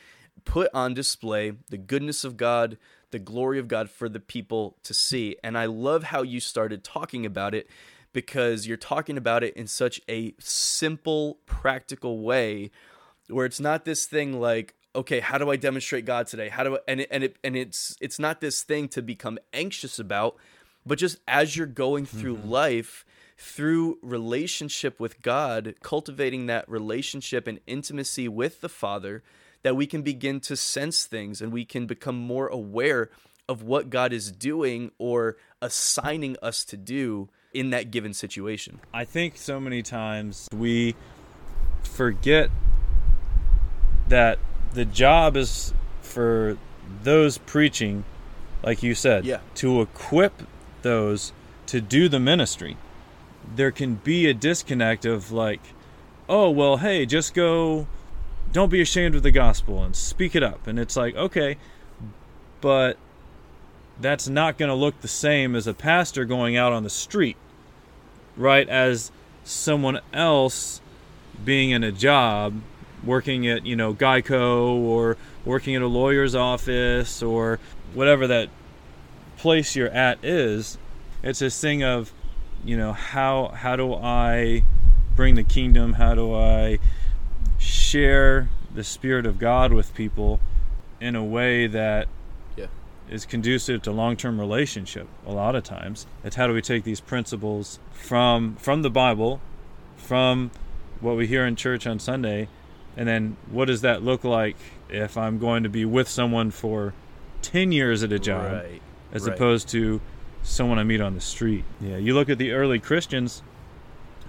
put 0.45 0.69
on 0.75 0.93
display 0.93 1.53
the 1.71 1.79
goodness 1.79 2.25
of 2.25 2.37
god 2.37 2.77
the 3.15 3.19
glory 3.21 3.61
of 3.61 3.69
God 3.69 3.89
for 3.89 4.09
the 4.09 4.19
people 4.19 4.77
to 4.83 4.93
see. 4.93 5.37
And 5.45 5.57
I 5.57 5.67
love 5.67 6.03
how 6.03 6.23
you 6.23 6.41
started 6.41 6.83
talking 6.83 7.25
about 7.25 7.55
it 7.55 7.71
because 8.13 8.67
you're 8.67 8.77
talking 8.77 9.17
about 9.17 9.45
it 9.45 9.55
in 9.55 9.69
such 9.69 10.01
a 10.09 10.35
simple, 10.41 11.39
practical 11.47 12.23
way 12.23 12.73
where 13.29 13.47
it's 13.47 13.61
not 13.61 13.85
this 13.85 14.07
thing 14.07 14.41
like, 14.41 14.75
okay, 14.97 15.21
how 15.21 15.39
do 15.39 15.49
I 15.49 15.55
demonstrate 15.55 16.07
God 16.07 16.27
today? 16.27 16.49
How 16.49 16.65
do 16.65 16.75
I, 16.75 16.79
and 16.89 17.03
it, 17.03 17.09
and 17.13 17.23
it, 17.23 17.37
and 17.45 17.55
it's 17.55 17.97
it's 18.01 18.19
not 18.19 18.41
this 18.41 18.65
thing 18.65 18.89
to 18.89 19.01
become 19.01 19.39
anxious 19.53 20.01
about, 20.01 20.35
but 20.85 20.99
just 20.99 21.19
as 21.29 21.57
you're 21.57 21.69
going 21.69 22.07
through 22.07 22.39
mm-hmm. 22.39 22.51
life, 22.51 23.07
through 23.39 24.01
relationship 24.03 24.99
with 24.99 25.23
God, 25.23 25.77
cultivating 25.85 26.47
that 26.47 26.69
relationship 26.69 27.47
and 27.47 27.61
intimacy 27.69 28.27
with 28.27 28.61
the 28.61 28.69
Father, 28.69 29.23
that 29.65 29.75
we 29.75 29.87
can 29.87 30.03
begin 30.03 30.39
to 30.39 30.55
sense 30.55 31.07
things 31.07 31.41
and 31.43 31.53
we 31.53 31.65
can 31.65 31.87
become 31.87 32.17
more 32.17 32.47
aware 32.47 33.11
of 33.49 33.63
what 33.63 33.91
God 33.91 34.13
is 34.13 34.31
doing 34.31 34.93
or 34.99 35.37
assigning 35.61 36.37
us 36.43 36.65
to 36.67 36.77
do 36.77 37.31
in 37.53 37.71
that 37.71 37.91
given 37.91 38.13
situation. 38.13 38.81
I 38.93 39.05
think 39.05 39.39
so 39.39 39.59
many 39.59 39.83
times 39.83 40.49
we 40.55 40.95
forget 41.83 42.51
that 44.09 44.39
the 44.75 44.85
job 44.85 45.37
is 45.37 45.73
for 46.03 46.59
those 47.03 47.39
preaching, 47.39 48.05
like 48.63 48.83
you 48.83 48.95
said, 48.95 49.25
yeah. 49.25 49.39
to 49.57 49.81
equip 49.81 50.43
those 50.83 51.33
to 51.67 51.81
do 51.81 52.09
the 52.11 52.21
ministry. 52.21 52.77
There 53.57 53.71
can 53.71 53.95
be 53.95 54.27
a 54.27 54.35
disconnect 54.35 55.07
of 55.07 55.33
like, 55.33 55.61
oh, 56.29 56.51
well, 56.51 56.79
hey, 56.79 57.07
just 57.07 57.33
go 57.33 57.87
don't 58.55 58.71
be 58.71 58.81
ashamed 58.81 59.17
of 59.17 59.25
the 59.25 59.33
gospel 59.33 59.83
and 59.83 59.95
speak 59.95 60.37
it 60.37 60.43
up. 60.43 60.69
And 60.69 60.79
it's 60.79 60.97
like, 60.97 61.17
okay, 61.17 61.59
but 62.61 62.97
that's 64.01 64.29
not 64.29 64.57
going 64.57 64.69
to 64.69 64.75
look 64.75 65.01
the 65.01 65.09
same 65.09 65.57
as 65.57 65.67
a 65.67 65.75
pastor 65.75 66.25
going 66.25 66.57
out 66.57 66.73
on 66.73 66.85
the 66.85 66.91
street, 66.91 67.37
right? 68.37 68.67
As 68.69 69.11
someone 69.43 70.01
else 70.13 70.81
being 71.45 71.71
in 71.71 71.83
a 71.83 71.91
job, 71.91 72.61
working 73.03 73.49
at, 73.49 73.67
you 73.67 73.75
know, 73.75 73.93
Geico 73.93 74.77
or 74.77 75.17
working 75.45 75.75
at 75.75 75.83
a 75.83 75.89
lawyer's 75.89 76.37
office 76.37 77.25
or 77.25 77.59
whatever 77.93 78.29
that 78.29 78.49
place 79.37 79.75
you're 79.75 79.89
at 79.89 80.25
is. 80.25 80.79
It's 81.25 81.41
this 81.41 81.61
thing 81.61 81.83
of, 81.83 82.13
you 82.65 82.77
know, 82.77 82.93
how 82.93 83.49
how 83.49 83.75
do 83.75 83.95
I 83.95 84.63
bring 85.17 85.35
the 85.35 85.43
kingdom? 85.43 85.95
How 85.95 86.15
do 86.15 86.33
I 86.33 86.79
share 87.65 88.49
the 88.75 88.85
spirit 88.85 89.27
of 89.27 89.39
God 89.39 89.73
with 89.73 89.95
people 89.95 90.41
in 91.01 91.17
a 91.17 91.25
way 91.25 91.67
that 91.67 92.09
yeah. 92.57 92.67
is 93.11 93.25
conducive 93.25 93.83
to 93.83 93.93
long-term 93.93 94.39
relationship 94.39 95.07
a 95.27 95.33
lot 95.33 95.55
of 95.55 95.65
times 95.65 96.07
it's 96.23 96.37
how 96.37 96.47
do 96.47 96.53
we 96.55 96.63
take 96.63 96.85
these 96.85 97.01
principles 97.01 97.79
from 97.93 98.57
from 98.57 98.83
the 98.83 98.91
bible 98.91 99.41
from 99.97 100.51
what 101.01 101.17
we 101.17 101.27
hear 101.27 101.47
in 101.47 101.57
church 101.57 101.87
on 101.87 101.99
Sunday, 101.99 102.49
and 102.97 103.07
then 103.09 103.37
what 103.51 103.67
does 103.67 103.83
that 103.83 104.03
look 104.03 104.25
like 104.25 104.57
if 104.89 105.17
I'm 105.17 105.39
going 105.39 105.63
to 105.63 105.69
be 105.69 105.85
with 105.85 106.09
someone 106.09 106.51
for 106.51 106.95
10 107.43 107.73
years 107.73 108.03
at 108.03 108.13
a 108.13 108.19
job 108.19 108.53
Right. 108.53 108.83
as 109.13 109.27
right. 109.27 109.35
opposed 109.35 109.69
to 109.71 110.01
someone 110.43 110.79
I 110.79 110.85
meet 110.85 111.01
on 111.01 111.15
the 111.15 111.21
street. 111.21 111.65
Yeah, 111.81 111.97
you 111.97 112.15
look 112.15 112.29
at 112.29 112.39
the 112.39 112.53
early 112.53 112.79
Christians 112.79 113.43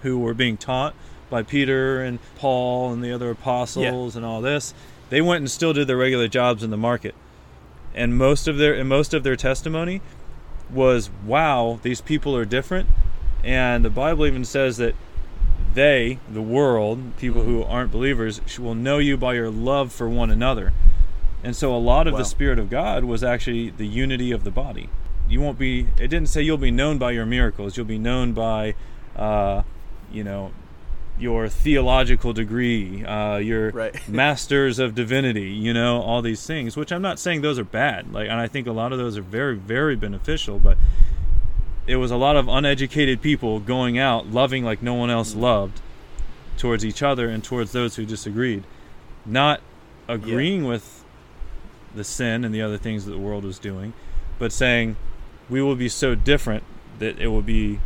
who 0.02 0.20
were 0.20 0.34
being 0.34 0.58
taught 0.58 0.96
by 1.30 1.44
Peter 1.44 2.02
and 2.02 2.20
Paul 2.36 2.94
and 2.94 3.04
the 3.04 3.12
other 3.12 3.30
apostles 3.32 4.16
and 4.16 4.26
all 4.26 4.42
this. 4.42 4.74
They 5.10 5.22
went 5.22 5.42
and 5.42 5.52
still 5.52 5.74
did 5.74 5.88
their 5.88 5.98
regular 5.98 6.28
jobs 6.28 6.64
in 6.64 6.70
the 6.72 6.78
market. 6.78 7.16
And 7.94 8.18
most 8.18 8.48
of 8.48 8.58
their 8.58 8.74
and 8.74 8.90
most 8.90 9.14
of 9.14 9.24
their 9.24 9.36
testimony 9.36 10.02
was 10.72 11.10
wow, 11.26 11.80
these 11.84 12.02
people 12.02 12.36
are 12.36 12.46
different. 12.46 12.90
And 13.44 13.86
the 13.86 13.90
Bible 13.90 14.26
even 14.26 14.44
says 14.44 14.78
that 14.78 14.96
they, 15.76 16.20
the 16.32 16.42
world, 16.42 17.18
people 17.18 17.44
who 17.44 17.64
aren't 17.64 17.92
believers, 17.92 18.42
will 18.58 18.76
know 18.76 18.98
you 18.98 19.18
by 19.18 19.34
your 19.34 19.50
love 19.50 19.92
for 19.92 20.10
one 20.10 20.32
another. 20.32 20.74
And 21.44 21.56
so 21.56 21.76
a 21.76 21.78
lot 21.78 22.08
of 22.08 22.14
Wow. 22.14 22.20
the 22.20 22.26
Spirit 22.26 22.58
of 22.58 22.70
God 22.70 23.04
was 23.04 23.24
actually 23.24 23.70
the 23.70 23.86
unity 23.86 24.32
of 24.32 24.44
the 24.44 24.52
body. 24.52 24.90
You 25.30 25.42
won't 25.42 25.60
be, 25.60 25.88
it 26.00 26.08
didn't 26.08 26.28
say 26.28 26.42
you'll 26.42 26.58
be 26.58 26.72
known 26.72 26.98
by 26.98 27.12
your 27.12 27.26
miracles, 27.26 27.78
you'll 27.78 27.86
be 27.86 28.00
known 28.00 28.34
by, 28.34 28.74
uh, 29.16 29.62
you 30.12 30.24
know, 30.24 30.52
your 31.18 31.48
theological 31.48 32.34
degree, 32.34 33.06
uh, 33.06 33.38
your 33.38 33.70
Right. 33.72 34.08
masters 34.10 34.80
of 34.80 34.96
divinity, 34.96 35.50
you 35.52 35.74
know, 35.74 36.02
all 36.02 36.22
these 36.22 36.46
things, 36.46 36.76
which 36.76 36.92
I'm 36.92 37.02
not 37.02 37.20
saying 37.20 37.42
those 37.42 37.58
are 37.58 37.64
bad. 37.64 38.12
Like, 38.12 38.30
and 38.30 38.40
I 38.40 38.48
think 38.48 38.68
a 38.68 38.72
lot 38.74 38.92
of 38.92 38.98
those 39.00 39.18
are 39.18 39.22
very, 39.22 39.56
very 39.56 39.96
beneficial, 39.96 40.60
but 40.60 40.78
it 41.88 41.96
was 41.98 42.12
a 42.12 42.18
lot 42.18 42.36
of 42.36 42.48
uneducated 42.50 43.22
people 43.22 43.60
going 43.60 43.98
out 43.98 44.28
loving 44.28 44.66
like 44.66 44.82
no 44.82 44.94
one 44.96 45.10
else 45.10 45.36
loved 45.36 45.80
towards 46.58 46.84
each 46.84 47.02
other 47.04 47.30
and 47.30 47.44
towards 47.44 47.72
those 47.74 47.96
who 47.96 48.06
disagreed 48.06 48.64
not 49.26 49.60
agreeing 50.08 50.64
with 50.66 51.04
the 51.94 52.04
sin 52.04 52.44
and 52.46 52.56
the 52.56 52.62
other 52.62 52.78
things 52.78 53.06
that 53.06 53.12
the 53.12 53.18
world 53.20 53.44
was 53.44 53.60
doing 53.60 53.94
but 54.40 54.52
saying 54.52 54.96
we 55.50 55.62
will 55.62 55.76
be 55.76 55.90
so 55.90 56.16
different 56.16 56.64
that 57.00 57.20
it 57.20 57.28
will 57.28 57.42
be 57.42 57.80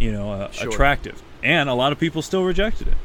you 0.00 0.10
know 0.12 0.30
uh, 0.32 0.50
Sure. 0.52 0.68
attractive 0.70 1.20
and 1.44 1.68
a 1.68 1.74
lot 1.74 1.92
of 1.92 1.98
people 2.00 2.22
still 2.22 2.42
rejected 2.42 2.88
it 2.88 2.96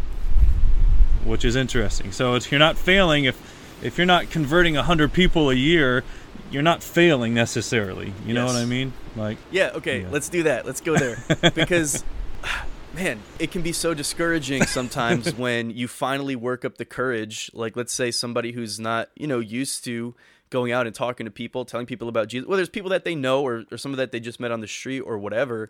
which 1.26 1.46
is 1.46 1.56
interesting 1.56 2.12
so 2.12 2.34
it's, 2.36 2.50
you're 2.52 2.60
not 2.60 2.78
failing 2.78 3.26
if 3.26 3.38
if 3.84 3.98
you're 3.98 4.08
not 4.08 4.30
converting 4.30 4.76
100 4.76 5.14
people 5.14 5.50
a 5.50 5.54
year 5.54 6.04
you're 6.50 6.64
not 6.64 6.82
failing 6.82 7.34
necessarily 7.34 8.14
you 8.26 8.34
know 8.34 8.46
what 8.46 8.56
i 8.56 8.66
mean 8.66 8.94
like 9.16 9.38
Yeah, 9.52 9.72
okay, 9.76 10.02
Yeah. 10.02 10.08
let's 10.12 10.30
do 10.30 10.44
that. 10.44 10.66
Let's 10.66 10.82
go 10.82 10.96
there. 10.96 11.18
because 11.56 12.04
man, 12.94 13.20
it 13.40 13.52
can 13.52 13.62
be 13.64 13.74
so 13.74 13.94
discouraging 13.94 14.66
sometimes 14.66 15.34
when 15.46 15.72
you 15.72 15.88
finally 15.88 16.36
work 16.36 16.64
up 16.64 16.78
the 16.78 16.86
courage, 16.86 17.52
like 17.54 17.76
let's 17.76 17.92
say 17.92 18.12
somebody 18.12 18.52
who's 18.54 18.80
not, 18.80 19.10
you 19.16 19.28
know, 19.28 19.40
used 19.40 19.84
to 19.86 20.16
going 20.52 20.72
out 20.72 20.86
and 20.86 20.96
talking 20.96 21.26
to 21.26 21.32
people, 21.32 21.66
telling 21.66 21.86
people 21.88 22.08
about 22.08 22.28
Jesus. 22.30 22.48
Well, 22.48 22.56
there's 22.56 22.70
people 22.70 22.92
that 22.92 23.04
they 23.04 23.16
know 23.16 23.42
or 23.42 23.66
or 23.72 23.78
some 23.78 23.92
of 23.92 23.98
that 23.98 24.12
they 24.12 24.20
just 24.20 24.40
met 24.40 24.52
on 24.52 24.62
the 24.62 24.68
street 24.68 25.02
or 25.02 25.18
whatever. 25.18 25.70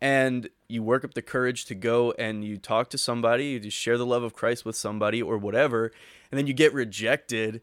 And 0.00 0.48
you 0.68 0.82
work 0.82 1.04
up 1.04 1.14
the 1.14 1.22
courage 1.22 1.64
to 1.66 1.74
go 1.74 2.12
and 2.18 2.44
you 2.44 2.56
talk 2.56 2.90
to 2.90 2.98
somebody, 2.98 3.46
you 3.46 3.60
just 3.60 3.76
share 3.76 3.98
the 3.98 4.06
love 4.06 4.22
of 4.22 4.32
Christ 4.34 4.64
with 4.64 4.76
somebody 4.76 5.20
or 5.20 5.38
whatever, 5.38 5.92
and 6.30 6.38
then 6.38 6.46
you 6.46 6.52
get 6.52 6.72
rejected 6.72 7.60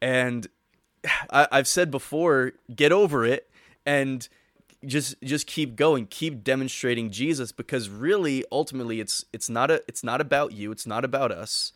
and 0.00 0.46
I, 1.30 1.48
I've 1.50 1.68
said 1.68 1.90
before, 1.90 2.52
get 2.74 2.92
over 2.92 3.24
it 3.24 3.50
and 3.84 4.28
just 4.84 5.14
just 5.22 5.46
keep 5.46 5.76
going, 5.76 6.06
keep 6.06 6.42
demonstrating 6.42 7.10
Jesus 7.10 7.52
because 7.52 7.88
really 7.88 8.44
ultimately 8.50 9.00
it's 9.00 9.24
it's 9.32 9.48
not 9.48 9.70
a 9.70 9.82
it's 9.86 10.02
not 10.02 10.20
about 10.20 10.52
you, 10.52 10.72
it's 10.72 10.86
not 10.86 11.04
about 11.04 11.30
us. 11.30 11.72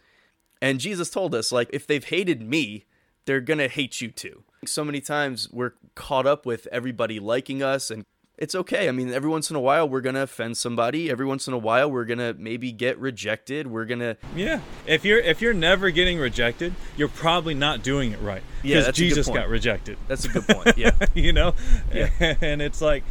And 0.60 0.80
Jesus 0.80 1.10
told 1.10 1.34
us 1.34 1.52
like 1.52 1.70
if 1.72 1.86
they've 1.86 2.04
hated 2.04 2.42
me, 2.42 2.84
they're 3.24 3.40
to 3.40 3.68
hate 3.68 4.00
you 4.00 4.10
too. 4.10 4.42
So 4.64 4.84
many 4.84 5.00
times 5.00 5.48
we're 5.52 5.72
caught 5.94 6.26
up 6.26 6.44
with 6.46 6.66
everybody 6.72 7.20
liking 7.20 7.62
us 7.62 7.90
and 7.90 8.04
it's 8.38 8.54
okay. 8.54 8.88
I 8.88 8.92
mean, 8.92 9.12
every 9.12 9.30
once 9.30 9.50
in 9.50 9.56
a 9.56 9.60
while 9.60 9.88
we're 9.88 10.02
going 10.02 10.14
to 10.14 10.22
offend 10.22 10.58
somebody. 10.58 11.10
Every 11.10 11.24
once 11.24 11.48
in 11.48 11.54
a 11.54 11.58
while 11.58 11.90
we're 11.90 12.04
going 12.04 12.18
to 12.18 12.34
maybe 12.38 12.70
get 12.70 12.98
rejected. 12.98 13.66
We're 13.66 13.86
going 13.86 14.00
to 14.00 14.16
Yeah, 14.34 14.60
if 14.86 15.04
you're 15.04 15.18
if 15.18 15.40
you're 15.40 15.54
never 15.54 15.90
getting 15.90 16.18
rejected, 16.18 16.74
you're 16.96 17.08
probably 17.08 17.54
not 17.54 17.82
doing 17.82 18.12
it 18.12 18.20
right. 18.20 18.42
Yeah, 18.62 18.74
because 18.74 18.86
that's 18.86 18.98
a 18.98 19.02
good 19.02 19.08
Jesus 19.08 19.28
got 19.28 19.48
rejected. 19.48 19.96
That's 20.08 20.24
a 20.26 20.28
good 20.28 20.46
point. 20.46 20.76
Yeah. 20.76 20.92
you 21.14 21.32
know, 21.32 21.54
Yeah. 21.92 22.10
and 22.40 22.60
it's 22.60 22.82
like, 22.82 23.04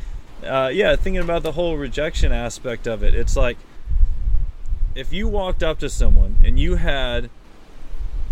uh, 0.44 0.70
yeah, 0.72 0.96
thinking 0.96 1.22
about 1.22 1.44
the 1.44 1.53
whole 1.53 1.75
rejection 1.77 2.32
aspect 2.32 2.88
of 2.88 3.03
it, 3.03 3.15
it's 3.15 3.36
like 3.36 3.58
if 4.94 5.12
you 5.12 5.27
walked 5.27 5.63
up 5.63 5.79
to 5.79 5.89
someone 5.89 6.38
and 6.44 6.60
you 6.60 6.75
had 6.75 7.29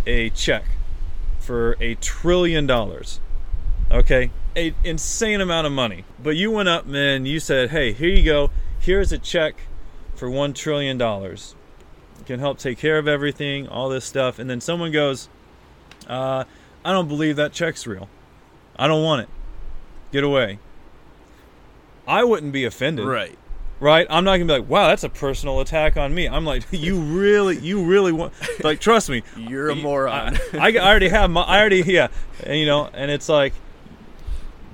a 0.06 0.30
check 0.30 0.66
for 1.40 1.76
a 1.80 1.96
trillion 1.96 2.66
dollars, 2.68 3.20
okay, 3.94 4.32
a 4.56 4.74
insane 4.84 5.42
amount 5.42 5.68
of 5.68 5.74
money, 5.74 6.06
but 6.22 6.36
you 6.36 6.52
went 6.52 6.70
up 6.70 6.86
and 6.88 7.28
you 7.28 7.40
said, 7.40 7.70
"Hey, 7.70 7.94
here 7.94 8.10
you 8.10 8.24
go. 8.24 8.50
Here's 8.80 9.12
a 9.12 9.18
check 9.18 9.56
for 10.16 10.30
one 10.30 10.54
trillion 10.54 10.98
dollars." 10.98 11.56
can 12.26 12.40
help 12.40 12.58
take 12.58 12.78
care 12.78 12.98
of 12.98 13.08
everything, 13.08 13.68
all 13.68 13.90
this 13.90 14.06
stuff, 14.06 14.40
and 14.40 14.50
then 14.50 14.62
someone 14.62 14.92
goes, 14.92 15.30
uh, 16.08 16.44
I 16.84 16.92
don't 16.92 17.08
believe 17.08 17.36
that 17.38 17.54
check's 17.54 17.86
real. 17.88 18.10
I 18.76 18.88
don't 18.88 19.04
want 19.04 19.24
it. 19.24 19.30
Get 20.12 20.24
away. 20.24 20.60
I 22.08 22.24
wouldn't 22.24 22.54
be 22.54 22.66
offended. 22.66 23.06
right. 23.06 23.38
Right? 23.80 24.08
I'm 24.10 24.24
not 24.24 24.38
gonna 24.38 24.46
be 24.46 24.60
like, 24.62 24.70
wow, 24.70 24.88
that's 24.88 25.04
a 25.04 25.10
personal 25.10 25.60
attack 25.60 25.98
on 25.98 26.14
me. 26.14 26.28
I'm 26.30 26.46
like, 26.46 26.64
you 26.72 27.00
really, 27.02 27.58
you 27.58 27.84
really 27.84 28.14
want, 28.14 28.34
like, 28.64 28.80
trust 28.80 29.10
me. 29.10 29.24
You're 29.36 29.70
a 29.70 29.76
moron. 29.76 30.38
I, 30.54 30.78
I 30.78 30.78
already 30.78 31.10
have 31.10 31.30
my, 31.30 31.42
I 31.42 31.60
already, 31.60 31.82
yeah, 31.82 32.08
and, 32.46 32.58
you 32.58 32.66
know, 32.66 32.90
and 32.94 33.12
it's 33.12 33.28
like, 33.28 33.54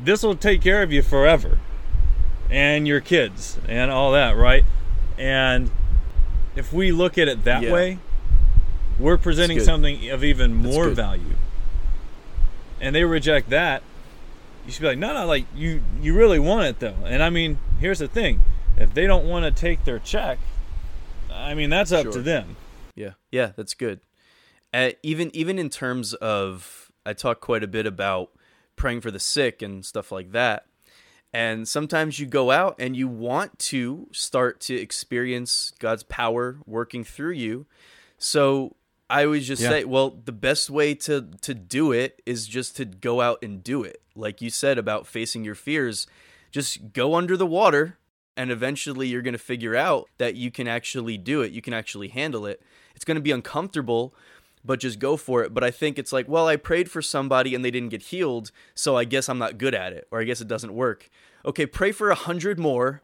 this 0.04 0.24
will 0.24 0.36
take 0.36 0.62
care 0.62 0.82
of 0.82 0.92
you 0.92 1.02
forever, 1.02 1.60
and 2.50 2.88
your 2.88 3.02
kids, 3.02 3.60
and 3.68 3.92
all 3.92 4.12
that, 4.14 4.36
right? 4.36 4.64
And 5.18 5.70
if 6.56 6.72
we 6.74 6.92
look 6.92 7.18
at 7.18 7.28
it 7.28 7.44
that 7.44 7.64
Yeah. 7.64 7.72
way, 7.72 8.00
we're 8.98 9.18
presenting 9.18 9.60
something 9.60 10.10
of 10.10 10.24
even 10.24 10.54
more 10.54 10.90
value. 10.90 11.36
And 12.82 12.96
they 12.96 13.04
reject 13.04 13.50
that. 13.50 13.84
You 14.66 14.72
should 14.72 14.82
be 14.82 14.88
like, 14.88 14.98
no, 14.98 15.14
no, 15.14 15.26
like 15.26 15.46
you, 15.56 15.82
you 16.02 16.14
really 16.16 16.40
want 16.40 16.68
it 16.68 16.80
though. 16.80 16.96
And 17.06 17.22
I 17.24 17.30
mean, 17.30 17.60
here's 17.80 18.00
the 18.00 18.08
thing: 18.08 18.42
if 18.78 18.94
they 18.94 19.06
don't 19.08 19.28
want 19.28 19.46
to 19.46 19.52
take 19.52 19.84
their 19.86 20.00
check, 20.00 20.38
I 21.32 21.54
mean, 21.54 21.70
that's 21.70 21.92
up 21.92 22.12
to 22.12 22.22
them. 22.22 22.56
Yeah, 22.96 23.14
yeah, 23.32 23.52
that's 23.56 23.74
good. 23.74 24.00
Uh, 24.74 24.92
even 25.02 25.32
even 25.34 25.58
in 25.58 25.70
terms 25.70 26.14
of, 26.16 26.92
I 27.06 27.14
talk 27.14 27.40
quite 27.42 27.64
a 27.64 27.68
bit 27.68 27.86
about 27.86 28.30
praying 28.80 29.02
for 29.02 29.12
the 29.12 29.20
sick 29.20 29.62
and 29.62 29.86
stuff 29.86 30.12
like 30.12 30.32
that. 30.32 30.66
And 31.32 31.68
sometimes 31.68 32.18
you 32.20 32.26
go 32.26 32.50
out 32.50 32.76
and 32.80 32.98
you 32.98 33.08
want 33.08 33.60
to 33.60 34.08
start 34.12 34.60
to 34.62 34.74
experience 34.76 35.72
God's 35.78 36.02
power 36.02 36.58
working 36.66 37.04
through 37.04 37.34
you. 37.34 37.68
So 38.18 38.76
I 39.12 39.26
always 39.26 39.48
just 39.48 39.62
Yeah. 39.62 39.70
say, 39.70 39.84
well, 39.84 40.10
the 40.26 40.32
best 40.32 40.72
way 40.72 40.96
to 40.96 41.28
to 41.42 41.54
do 41.54 41.92
it 41.92 42.22
is 42.26 42.48
just 42.48 42.76
to 42.78 42.86
go 42.86 43.22
out 43.22 43.44
and 43.44 43.64
do 43.64 43.84
it. 43.84 44.02
Like 44.16 44.42
you 44.42 44.50
said 44.50 44.80
about 44.80 45.06
facing 45.06 45.44
your 45.44 45.56
fears, 45.56 46.08
just 46.52 46.94
go 46.94 47.14
under 47.14 47.38
the 47.38 47.46
water 47.46 47.98
and 48.36 48.50
eventually 48.52 49.08
you're 49.08 49.22
going 49.22 49.34
to 49.34 49.38
figure 49.54 49.76
out 49.76 50.08
that 50.18 50.36
you 50.36 50.50
can 50.50 50.68
actually 50.68 51.18
do 51.18 51.42
it. 51.42 51.52
You 51.52 51.62
can 51.62 51.74
actually 51.74 52.08
handle 52.08 52.46
it. 52.48 52.62
It's 52.96 53.06
going 53.06 53.16
to 53.16 53.22
be 53.22 53.32
uncomfortable, 53.32 54.14
but 54.64 54.80
just 54.80 55.00
go 55.00 55.18
for 55.18 55.44
it. 55.44 55.54
But 55.54 55.64
I 55.64 55.72
think 55.72 55.98
it's 55.98 56.12
like, 56.14 56.28
well, 56.28 56.48
I 56.48 56.56
prayed 56.56 56.92
for 56.92 57.02
somebody 57.02 57.56
and 57.56 57.64
they 57.64 57.72
didn't 57.72 57.90
get 57.90 58.04
healed, 58.04 58.52
so 58.74 58.96
I 58.96 59.04
guess 59.04 59.30
I'm 59.30 59.38
not 59.38 59.58
good 59.58 59.74
at 59.76 59.94
it, 59.94 60.08
or 60.12 60.22
I 60.22 60.24
guess 60.24 60.42
it 60.42 60.48
doesn't 60.48 60.74
work. 60.74 61.10
Okay, 61.46 61.66
pray 61.66 61.92
for 61.92 62.10
a 62.10 62.16
hundred 62.16 62.60
more, 62.60 63.02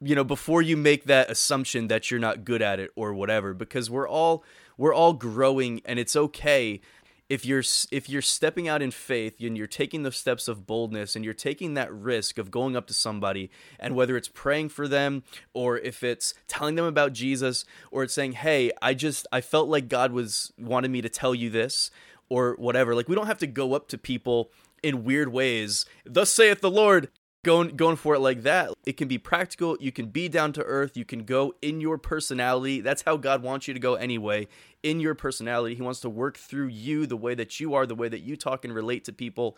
you 0.00 0.14
know, 0.14 0.24
before 0.24 0.60
you 0.60 0.76
make 0.76 1.04
that 1.04 1.30
assumption 1.30 1.88
that 1.88 2.10
you're 2.10 2.20
not 2.20 2.44
good 2.44 2.62
at 2.62 2.80
it 2.80 2.90
or 2.96 3.14
whatever, 3.14 3.54
because 3.54 3.88
we're 3.90 4.08
all 4.08 4.44
we're 4.76 4.94
all 4.94 5.12
growing, 5.12 5.80
and 5.84 5.98
it's 5.98 6.16
okay 6.16 6.80
if 7.28 7.46
you're 7.46 7.62
if 7.90 8.08
you're 8.08 8.22
stepping 8.22 8.68
out 8.68 8.82
in 8.82 8.90
faith 8.90 9.36
and 9.40 9.56
you're 9.56 9.66
taking 9.66 10.02
those 10.02 10.16
steps 10.16 10.46
of 10.46 10.66
boldness 10.66 11.16
and 11.16 11.24
you're 11.24 11.34
taking 11.34 11.74
that 11.74 11.92
risk 11.92 12.38
of 12.38 12.50
going 12.50 12.76
up 12.76 12.86
to 12.86 12.94
somebody 12.94 13.50
and 13.80 13.94
whether 13.96 14.16
it's 14.16 14.28
praying 14.28 14.68
for 14.68 14.86
them 14.86 15.22
or 15.54 15.78
if 15.78 16.02
it's 16.02 16.34
telling 16.48 16.74
them 16.74 16.84
about 16.84 17.12
Jesus 17.12 17.64
or 17.90 18.02
it's 18.02 18.14
saying 18.14 18.32
hey 18.32 18.70
I 18.82 18.94
just 18.94 19.26
I 19.32 19.40
felt 19.40 19.68
like 19.68 19.88
God 19.88 20.12
was 20.12 20.52
wanted 20.58 20.90
me 20.90 21.00
to 21.00 21.08
tell 21.08 21.34
you 21.34 21.50
this 21.50 21.90
or 22.28 22.54
whatever. 22.58 22.94
Like 22.94 23.08
we 23.08 23.14
don't 23.14 23.26
have 23.26 23.38
to 23.38 23.46
go 23.46 23.74
up 23.74 23.88
to 23.88 23.98
people 23.98 24.50
in 24.82 25.04
weird 25.04 25.32
ways. 25.32 25.86
Thus 26.04 26.30
saith 26.30 26.60
the 26.60 26.70
Lord 26.70 27.08
going 27.44 27.76
going 27.76 27.96
for 27.96 28.14
it 28.16 28.20
like 28.20 28.42
that 28.42 28.72
it 28.84 28.96
can 28.96 29.06
be 29.06 29.18
practical 29.18 29.76
you 29.80 29.92
can 29.92 30.06
be 30.06 30.28
down 30.28 30.52
to 30.52 30.62
earth 30.64 30.96
you 30.96 31.04
can 31.04 31.24
go 31.24 31.54
in 31.62 31.80
your 31.80 31.98
personality 31.98 32.80
that's 32.80 33.02
how 33.02 33.16
god 33.16 33.42
wants 33.42 33.68
you 33.68 33.74
to 33.74 33.80
go 33.80 33.94
anyway 33.94 34.48
in 34.82 34.98
your 34.98 35.14
personality 35.14 35.76
he 35.76 35.82
wants 35.82 36.00
to 36.00 36.10
work 36.10 36.36
through 36.36 36.66
you 36.66 37.06
the 37.06 37.16
way 37.16 37.34
that 37.34 37.60
you 37.60 37.74
are 37.74 37.86
the 37.86 37.94
way 37.94 38.08
that 38.08 38.20
you 38.20 38.36
talk 38.36 38.64
and 38.64 38.74
relate 38.74 39.04
to 39.04 39.12
people 39.12 39.56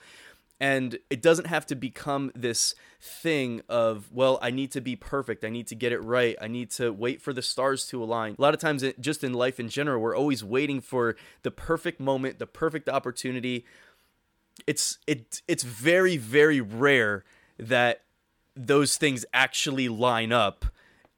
And 0.59 0.99
it 1.11 1.21
doesn't 1.21 1.47
have 1.47 1.67
to 1.67 1.75
become 1.77 2.33
this 2.35 2.75
thing 2.99 3.61
of, 3.69 4.11
well, 4.11 4.39
I 4.41 4.51
need 4.51 4.73
to 4.73 4.81
be 4.81 4.97
perfect. 4.97 5.45
I 5.45 5.51
need 5.51 5.67
to 5.67 5.75
get 5.75 5.93
it 5.93 6.03
right. 6.03 6.35
I 6.41 6.49
need 6.49 6.71
to 6.73 6.91
wait 6.93 7.21
for 7.21 7.35
the 7.35 7.43
stars 7.43 7.87
to 7.89 8.03
align. 8.03 8.37
A 8.39 8.43
lot 8.43 8.55
of 8.55 8.61
times, 8.61 8.83
just 8.99 9.23
in 9.23 9.35
life 9.35 9.61
in 9.61 9.69
general, 9.69 10.01
we're 10.01 10.17
always 10.17 10.43
waiting 10.43 10.81
for 10.81 11.15
the 11.43 11.51
perfect 11.51 12.01
moment, 12.01 12.39
the 12.39 12.47
perfect 12.47 12.89
opportunity. 12.89 13.67
It's 14.67 14.99
it 15.07 15.43
it's 15.47 15.63
very 15.63 16.17
very 16.17 16.63
rare 16.63 17.25
that 17.59 18.03
those 18.55 18.97
things 18.97 19.25
actually 19.33 19.89
line 19.89 20.33
up 20.33 20.65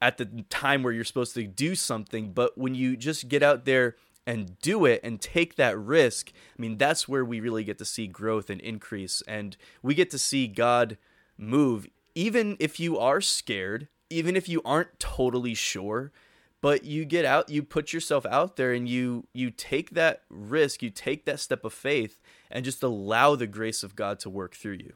at 0.00 0.18
the 0.18 0.44
time 0.50 0.82
where 0.82 0.92
you're 0.92 1.04
supposed 1.04 1.34
to 1.34 1.44
do 1.44 1.74
something. 1.74 2.32
But 2.32 2.56
when 2.58 2.74
you 2.74 2.96
just 2.96 3.28
get 3.28 3.42
out 3.42 3.64
there 3.64 3.96
and 4.26 4.60
do 4.60 4.84
it 4.84 5.00
and 5.02 5.20
take 5.20 5.56
that 5.56 5.78
risk, 5.78 6.32
I 6.34 6.62
mean, 6.62 6.76
that's 6.76 7.08
where 7.08 7.24
we 7.24 7.40
really 7.40 7.64
get 7.64 7.78
to 7.78 7.84
see 7.84 8.06
growth 8.06 8.50
and 8.50 8.60
increase. 8.60 9.22
And 9.26 9.56
we 9.82 9.94
get 9.94 10.10
to 10.10 10.18
see 10.18 10.46
God 10.46 10.98
move, 11.36 11.88
even 12.14 12.56
if 12.60 12.78
you 12.78 12.98
are 12.98 13.20
scared, 13.20 13.88
even 14.10 14.36
if 14.36 14.48
you 14.48 14.62
aren't 14.64 14.98
totally 14.98 15.54
sure. 15.54 16.12
But 16.60 16.84
you 16.84 17.04
get 17.04 17.24
out, 17.24 17.50
you 17.50 17.62
put 17.62 17.92
yourself 17.92 18.26
out 18.26 18.56
there, 18.56 18.72
and 18.72 18.88
you 18.88 19.28
you 19.32 19.52
take 19.52 19.90
that 19.90 20.22
risk, 20.28 20.82
you 20.82 20.90
take 20.90 21.24
that 21.24 21.38
step 21.38 21.64
of 21.64 21.72
faith, 21.72 22.18
and 22.50 22.64
just 22.64 22.82
allow 22.82 23.36
the 23.36 23.46
grace 23.46 23.84
of 23.84 23.94
God 23.94 24.18
to 24.20 24.30
work 24.30 24.56
through 24.56 24.78
you. 24.80 24.94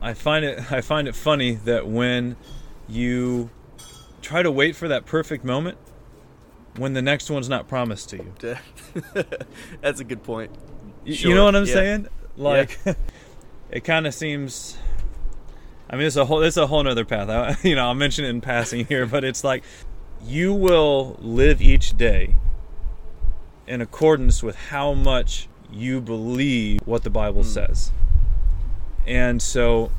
I 0.00 0.14
find 0.14 0.44
it 0.44 0.70
I 0.70 0.80
find 0.80 1.08
it 1.08 1.14
funny 1.14 1.52
that 1.64 1.86
when 1.86 2.36
you 2.88 3.50
try 4.22 4.42
to 4.42 4.50
wait 4.50 4.76
for 4.76 4.88
that 4.88 5.06
perfect 5.06 5.44
moment, 5.44 5.78
when 6.76 6.92
the 6.92 7.02
next 7.02 7.30
one's 7.30 7.48
not 7.48 7.68
promised 7.68 8.10
to 8.10 8.16
you. 8.16 8.56
That's 9.80 10.00
a 10.00 10.04
good 10.04 10.22
point. 10.22 10.50
Sure. 11.06 11.30
You 11.30 11.34
know 11.34 11.44
what 11.44 11.56
I'm 11.56 11.66
yeah. 11.66 11.72
saying? 11.72 12.08
Like, 12.36 12.78
yeah. 12.84 12.94
it 13.70 13.84
kind 13.84 14.06
of 14.06 14.14
seems. 14.14 14.76
I 15.88 15.96
mean, 15.96 16.06
it's 16.06 16.16
a 16.16 16.24
whole 16.24 16.42
it's 16.42 16.56
a 16.56 16.66
whole 16.66 16.86
other 16.86 17.04
path. 17.04 17.28
I, 17.28 17.56
you 17.68 17.76
know, 17.76 17.86
I'll 17.86 17.94
mention 17.94 18.24
it 18.24 18.28
in 18.28 18.40
passing 18.40 18.86
here, 18.86 19.06
but 19.06 19.24
it's 19.24 19.44
like 19.44 19.62
you 20.24 20.52
will 20.52 21.16
live 21.20 21.62
each 21.62 21.96
day 21.96 22.34
in 23.66 23.80
accordance 23.80 24.42
with 24.42 24.56
how 24.56 24.92
much 24.92 25.48
you 25.70 26.00
believe 26.00 26.80
what 26.84 27.02
the 27.04 27.10
Bible 27.10 27.42
mm. 27.42 27.46
says. 27.46 27.92
And 29.06 29.40
so, 29.40 29.90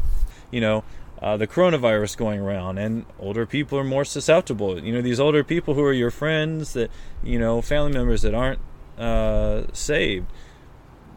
you 0.52 0.62
know, 0.62 0.84
uh, 1.22 1.38
the 1.38 1.48
coronavirus 1.48 2.18
going 2.18 2.40
around, 2.40 2.78
and 2.78 3.06
older 3.20 3.46
people 3.46 3.78
are 3.80 3.84
more 3.84 4.06
susceptible. 4.06 4.80
You 4.80 4.94
know, 4.94 5.02
these 5.02 5.20
older 5.20 5.44
people 5.44 5.74
who 5.74 5.84
are 5.84 5.94
your 5.94 6.12
friends, 6.12 6.74
that 6.74 6.92
you 7.24 7.40
know, 7.40 7.62
family 7.62 7.92
members 7.92 8.22
that 8.22 8.36
aren't 8.36 8.60
uh, 8.98 9.64
saved. 9.74 10.28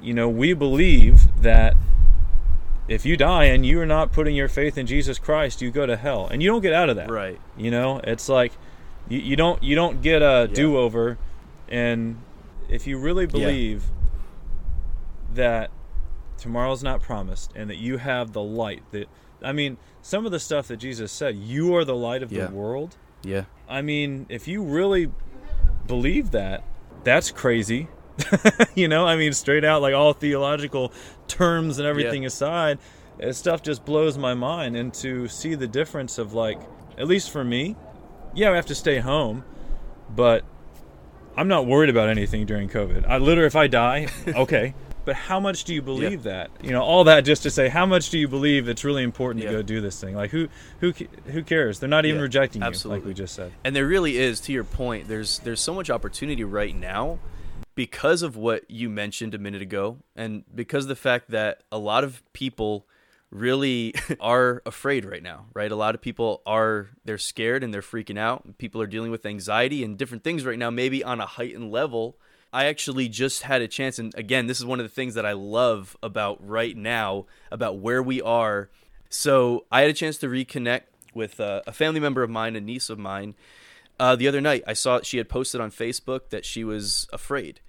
You 0.00 0.14
know, 0.14 0.28
we 0.28 0.54
believe 0.54 1.42
that 1.42 1.76
if 2.88 3.04
you 3.04 3.16
die 3.16 3.44
and 3.44 3.66
you 3.66 3.80
are 3.80 3.86
not 3.86 4.12
putting 4.12 4.34
your 4.34 4.48
faith 4.48 4.78
in 4.78 4.86
Jesus 4.86 5.18
Christ, 5.18 5.60
you 5.60 5.70
go 5.70 5.84
to 5.84 5.96
hell, 5.96 6.26
and 6.26 6.42
you 6.42 6.50
don't 6.50 6.62
get 6.62 6.72
out 6.72 6.88
of 6.88 6.96
that. 6.96 7.10
Right. 7.10 7.38
You 7.56 7.70
know, 7.70 8.00
it's 8.02 8.28
like 8.28 8.52
you, 9.08 9.18
you 9.18 9.36
don't 9.36 9.62
you 9.62 9.74
don't 9.74 10.00
get 10.00 10.22
a 10.22 10.46
yeah. 10.48 10.54
do 10.54 10.78
over, 10.78 11.18
and 11.68 12.20
if 12.70 12.86
you 12.86 12.98
really 12.98 13.26
believe 13.26 13.84
yeah. 13.84 15.34
that 15.34 15.70
tomorrow's 16.40 16.82
not 16.82 17.00
promised 17.00 17.52
and 17.54 17.70
that 17.70 17.76
you 17.76 17.98
have 17.98 18.32
the 18.32 18.42
light 18.42 18.82
that 18.90 19.08
I 19.42 19.52
mean, 19.52 19.78
some 20.02 20.26
of 20.26 20.32
the 20.32 20.40
stuff 20.40 20.68
that 20.68 20.76
Jesus 20.76 21.10
said, 21.12 21.36
you 21.36 21.74
are 21.76 21.84
the 21.84 21.94
light 21.94 22.22
of 22.22 22.32
yeah. 22.32 22.46
the 22.46 22.52
world. 22.54 22.96
Yeah. 23.22 23.44
I 23.68 23.82
mean, 23.82 24.26
if 24.28 24.48
you 24.48 24.62
really 24.62 25.10
believe 25.86 26.30
that, 26.32 26.64
that's 27.04 27.30
crazy. 27.30 27.88
you 28.74 28.88
know, 28.88 29.06
I 29.06 29.16
mean, 29.16 29.32
straight 29.32 29.64
out, 29.64 29.82
like 29.82 29.94
all 29.94 30.12
theological 30.12 30.92
terms 31.26 31.78
and 31.78 31.86
everything 31.86 32.22
yeah. 32.22 32.28
aside, 32.28 32.78
stuff 33.32 33.62
just 33.62 33.84
blows 33.84 34.18
my 34.18 34.34
mind. 34.34 34.76
And 34.76 34.92
to 34.94 35.28
see 35.28 35.54
the 35.54 35.68
difference 35.68 36.18
of, 36.18 36.34
like, 36.34 36.60
at 36.98 37.06
least 37.06 37.30
for 37.30 37.44
me, 37.44 37.76
yeah, 38.34 38.50
we 38.50 38.56
have 38.56 38.66
to 38.66 38.74
stay 38.74 38.98
home, 38.98 39.44
but 40.14 40.44
I'm 41.36 41.48
not 41.48 41.66
worried 41.66 41.90
about 41.90 42.08
anything 42.08 42.46
during 42.46 42.68
COVID. 42.68 43.06
I 43.06 43.18
literally, 43.18 43.46
if 43.46 43.56
I 43.56 43.66
die, 43.66 44.08
okay. 44.28 44.74
But 45.04 45.16
how 45.16 45.40
much 45.40 45.64
do 45.64 45.74
you 45.74 45.82
believe 45.82 46.26
yeah. 46.26 46.32
that? 46.32 46.50
You 46.62 46.72
know, 46.72 46.82
all 46.82 47.04
that 47.04 47.22
just 47.22 47.42
to 47.44 47.50
say, 47.50 47.68
how 47.68 47.86
much 47.86 48.10
do 48.10 48.18
you 48.18 48.28
believe 48.28 48.68
it's 48.68 48.84
really 48.84 49.02
important 49.02 49.44
yeah. 49.44 49.50
to 49.50 49.56
go 49.58 49.62
do 49.62 49.80
this 49.80 50.00
thing? 50.00 50.14
Like, 50.14 50.30
who 50.30 50.48
who 50.80 50.92
who 51.26 51.42
cares? 51.42 51.78
They're 51.78 51.88
not 51.88 52.04
even 52.04 52.18
yeah, 52.18 52.24
rejecting 52.24 52.62
absolutely. 52.62 52.98
you, 52.98 53.00
like 53.02 53.08
we 53.08 53.14
just 53.14 53.34
said. 53.34 53.52
And 53.64 53.74
there 53.74 53.86
really 53.86 54.18
is, 54.18 54.40
to 54.40 54.52
your 54.52 54.64
point. 54.64 55.08
There's 55.08 55.38
there's 55.40 55.60
so 55.60 55.74
much 55.74 55.90
opportunity 55.90 56.44
right 56.44 56.74
now 56.74 57.18
because 57.74 58.22
of 58.22 58.36
what 58.36 58.70
you 58.70 58.90
mentioned 58.90 59.34
a 59.34 59.38
minute 59.38 59.62
ago, 59.62 59.98
and 60.14 60.44
because 60.54 60.84
of 60.84 60.88
the 60.88 60.96
fact 60.96 61.30
that 61.30 61.62
a 61.72 61.78
lot 61.78 62.04
of 62.04 62.22
people 62.32 62.86
really 63.30 63.94
are 64.20 64.62
afraid 64.66 65.04
right 65.04 65.22
now 65.22 65.46
right 65.54 65.70
a 65.70 65.76
lot 65.76 65.94
of 65.94 66.00
people 66.00 66.42
are 66.44 66.88
they're 67.04 67.16
scared 67.16 67.62
and 67.62 67.72
they're 67.72 67.80
freaking 67.80 68.18
out 68.18 68.58
people 68.58 68.82
are 68.82 68.88
dealing 68.88 69.10
with 69.10 69.24
anxiety 69.24 69.84
and 69.84 69.96
different 69.96 70.24
things 70.24 70.44
right 70.44 70.58
now 70.58 70.68
maybe 70.68 71.04
on 71.04 71.20
a 71.20 71.26
heightened 71.26 71.70
level 71.70 72.16
I 72.52 72.66
actually 72.66 73.08
just 73.08 73.42
had 73.42 73.62
a 73.62 73.68
chance, 73.68 73.98
and 73.98 74.14
again, 74.16 74.46
this 74.46 74.58
is 74.58 74.66
one 74.66 74.80
of 74.80 74.84
the 74.84 74.94
things 74.94 75.14
that 75.14 75.24
I 75.24 75.32
love 75.32 75.96
about 76.02 76.44
right 76.46 76.76
now, 76.76 77.26
about 77.50 77.78
where 77.78 78.02
we 78.02 78.20
are. 78.20 78.70
So 79.08 79.66
I 79.70 79.82
had 79.82 79.90
a 79.90 79.94
chance 79.94 80.18
to 80.18 80.28
reconnect 80.28 80.82
with 81.14 81.38
uh, 81.40 81.62
a 81.66 81.72
family 81.72 82.00
member 82.00 82.22
of 82.22 82.30
mine, 82.30 82.56
a 82.56 82.60
niece 82.60 82.90
of 82.90 82.98
mine. 82.98 83.34
Uh, 83.98 84.16
the 84.16 84.26
other 84.26 84.40
night, 84.40 84.64
I 84.66 84.72
saw 84.72 85.00
she 85.02 85.18
had 85.18 85.28
posted 85.28 85.60
on 85.60 85.70
Facebook 85.70 86.30
that 86.30 86.44
she 86.44 86.64
was 86.64 87.06
afraid. 87.12 87.60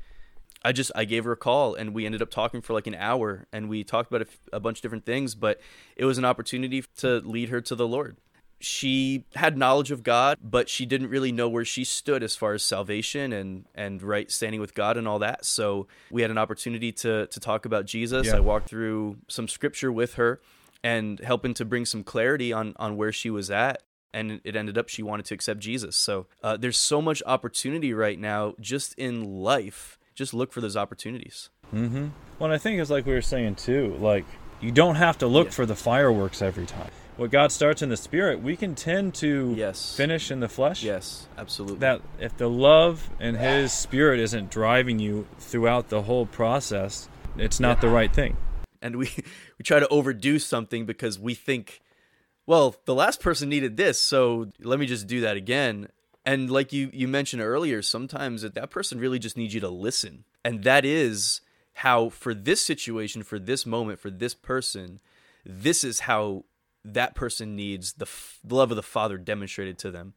I 0.64 0.72
just 0.72 0.92
I 0.96 1.06
gave 1.06 1.24
her 1.26 1.32
a 1.32 1.38
call 1.38 1.74
and 1.74 1.94
we 1.94 2.06
ended 2.06 2.22
up 2.22 2.30
talking 2.30 2.62
for 2.62 2.74
like 2.74 2.86
an 2.86 2.94
hour 2.94 3.48
and 3.52 3.68
we 3.68 3.84
talked 3.84 4.12
about 4.12 4.22
a, 4.22 4.30
f- 4.30 4.50
a 4.54 4.60
bunch 4.60 4.78
of 4.78 4.82
different 4.84 5.06
things, 5.06 5.34
but 5.34 5.60
it 5.96 6.06
was 6.06 6.20
an 6.20 6.26
opportunity 6.26 6.84
to 6.98 7.20
lead 7.22 7.50
her 7.50 7.62
to 7.62 7.76
the 7.76 7.88
Lord 7.88 8.18
she 8.64 9.26
had 9.36 9.58
knowledge 9.58 9.92
of 9.92 10.04
God, 10.04 10.38
but 10.42 10.70
she 10.70 10.86
didn't 10.86 11.10
really 11.10 11.32
know 11.32 11.50
where 11.50 11.66
she 11.66 11.84
stood 11.84 12.24
as 12.24 12.36
far 12.36 12.54
as 12.54 12.64
salvation 12.64 13.34
and 13.34 13.66
and 13.76 14.02
right 14.02 14.32
standing 14.32 14.62
with 14.62 14.74
God 14.74 14.98
and 14.98 15.08
all 15.08 15.20
that. 15.20 15.46
So 15.46 15.88
we 16.10 16.22
had 16.22 16.32
an 16.32 16.38
opportunity 16.38 16.92
to 16.94 17.28
to 17.28 17.40
talk 17.40 17.66
about 17.66 17.86
Jesus. 17.86 18.28
Yeah. 18.28 18.38
I 18.38 18.40
walked 18.40 18.70
through 18.70 19.18
some 19.28 19.48
scripture 19.48 19.92
with 19.92 20.16
her 20.16 20.42
and 20.84 21.20
helping 21.20 21.54
to 21.56 21.66
bring 21.66 21.86
some 21.86 22.04
clarity 22.04 22.54
on 22.54 22.74
on 22.78 22.98
where 22.98 23.12
she 23.12 23.30
was 23.30 23.52
at. 23.52 23.84
And 24.14 24.42
it 24.44 24.56
ended 24.56 24.78
up 24.78 24.90
she 24.90 25.04
wanted 25.04 25.26
to 25.28 25.34
accept 25.34 25.60
Jesus. 25.60 25.96
So 25.96 26.28
uh, 26.44 26.58
there's 26.58 26.78
so 26.78 27.02
much 27.02 27.24
opportunity 27.26 27.94
right 27.94 28.20
now 28.20 28.56
just 28.60 28.94
in 28.96 29.24
life. 29.24 29.98
Just 30.16 30.34
look 30.34 30.52
for 30.52 30.60
those 30.60 30.76
opportunities. 30.76 31.50
Mm-hmm. 31.74 32.08
Well, 32.38 32.52
I 32.52 32.58
think 32.58 32.82
it's 32.82 32.90
like 32.90 33.06
we 33.06 33.14
were 33.14 33.22
saying 33.22 33.56
too. 33.56 33.96
Like 34.00 34.26
you 34.60 34.72
don't 34.72 34.96
have 34.96 35.18
to 35.20 35.28
look 35.28 35.48
yeah. 35.48 35.52
for 35.52 35.66
the 35.66 35.76
fireworks 35.76 36.42
every 36.42 36.66
time 36.66 36.92
what 37.22 37.30
God 37.30 37.52
starts 37.52 37.84
in 37.84 37.90
the 37.90 37.98
spirit, 37.98 38.42
we 38.42 38.56
can 38.56 38.74
tend 38.74 39.14
to 39.14 39.54
yes. 39.56 39.96
finish 39.96 40.32
in 40.32 40.40
the 40.40 40.50
flesh. 40.50 40.82
Yes, 40.82 41.28
absolutely. 41.38 41.78
That 41.78 42.02
if 42.20 42.36
the 42.36 42.50
love 42.50 43.12
and 43.20 43.38
His 43.38 43.72
Spirit 43.72 44.20
isn't 44.20 44.50
driving 44.50 44.98
you 44.98 45.28
throughout 45.38 45.90
the 45.90 46.02
whole 46.02 46.26
process, 46.26 47.08
it's 47.38 47.60
not 47.60 47.78
yeah. 47.78 47.82
the 47.82 47.90
right 47.90 48.12
thing. 48.12 48.38
And 48.82 48.96
we 48.96 49.12
we 49.60 49.64
try 49.64 49.80
to 49.80 49.88
overdo 49.90 50.40
something 50.40 50.88
because 50.88 51.20
we 51.20 51.36
think, 51.36 51.82
well, 52.48 52.76
the 52.86 52.96
last 52.96 53.22
person 53.22 53.50
needed 53.50 53.78
this, 53.78 54.02
so 54.02 54.48
let 54.60 54.80
me 54.80 54.88
just 54.88 55.06
do 55.06 55.22
that 55.22 55.38
again. 55.38 55.90
And 56.26 56.50
like 56.50 56.74
you 56.74 56.90
you 56.92 57.08
mentioned 57.08 57.44
earlier, 57.44 57.84
sometimes 57.84 58.42
that, 58.42 58.56
that 58.56 58.72
person 58.72 59.00
really 59.00 59.20
just 59.20 59.38
needs 59.38 59.54
you 59.54 59.62
to 59.62 59.70
listen, 59.70 60.24
and 60.44 60.64
that 60.64 60.86
is 60.86 61.42
how 61.76 62.10
for 62.10 62.34
this 62.34 62.62
situation, 62.62 63.22
for 63.22 63.38
this 63.38 63.64
moment, 63.64 64.00
for 64.00 64.10
this 64.10 64.34
person, 64.34 65.00
this 65.46 65.84
is 65.84 66.02
how 66.02 66.46
that 66.84 67.16
person 67.16 67.56
needs 67.56 67.94
the, 67.94 68.06
f- 68.06 68.40
the 68.44 68.56
love 68.56 68.72
of 68.72 68.76
the 68.76 68.84
Father 68.84 69.18
demonstrated 69.18 69.78
to 69.80 69.92
them. 69.92 70.14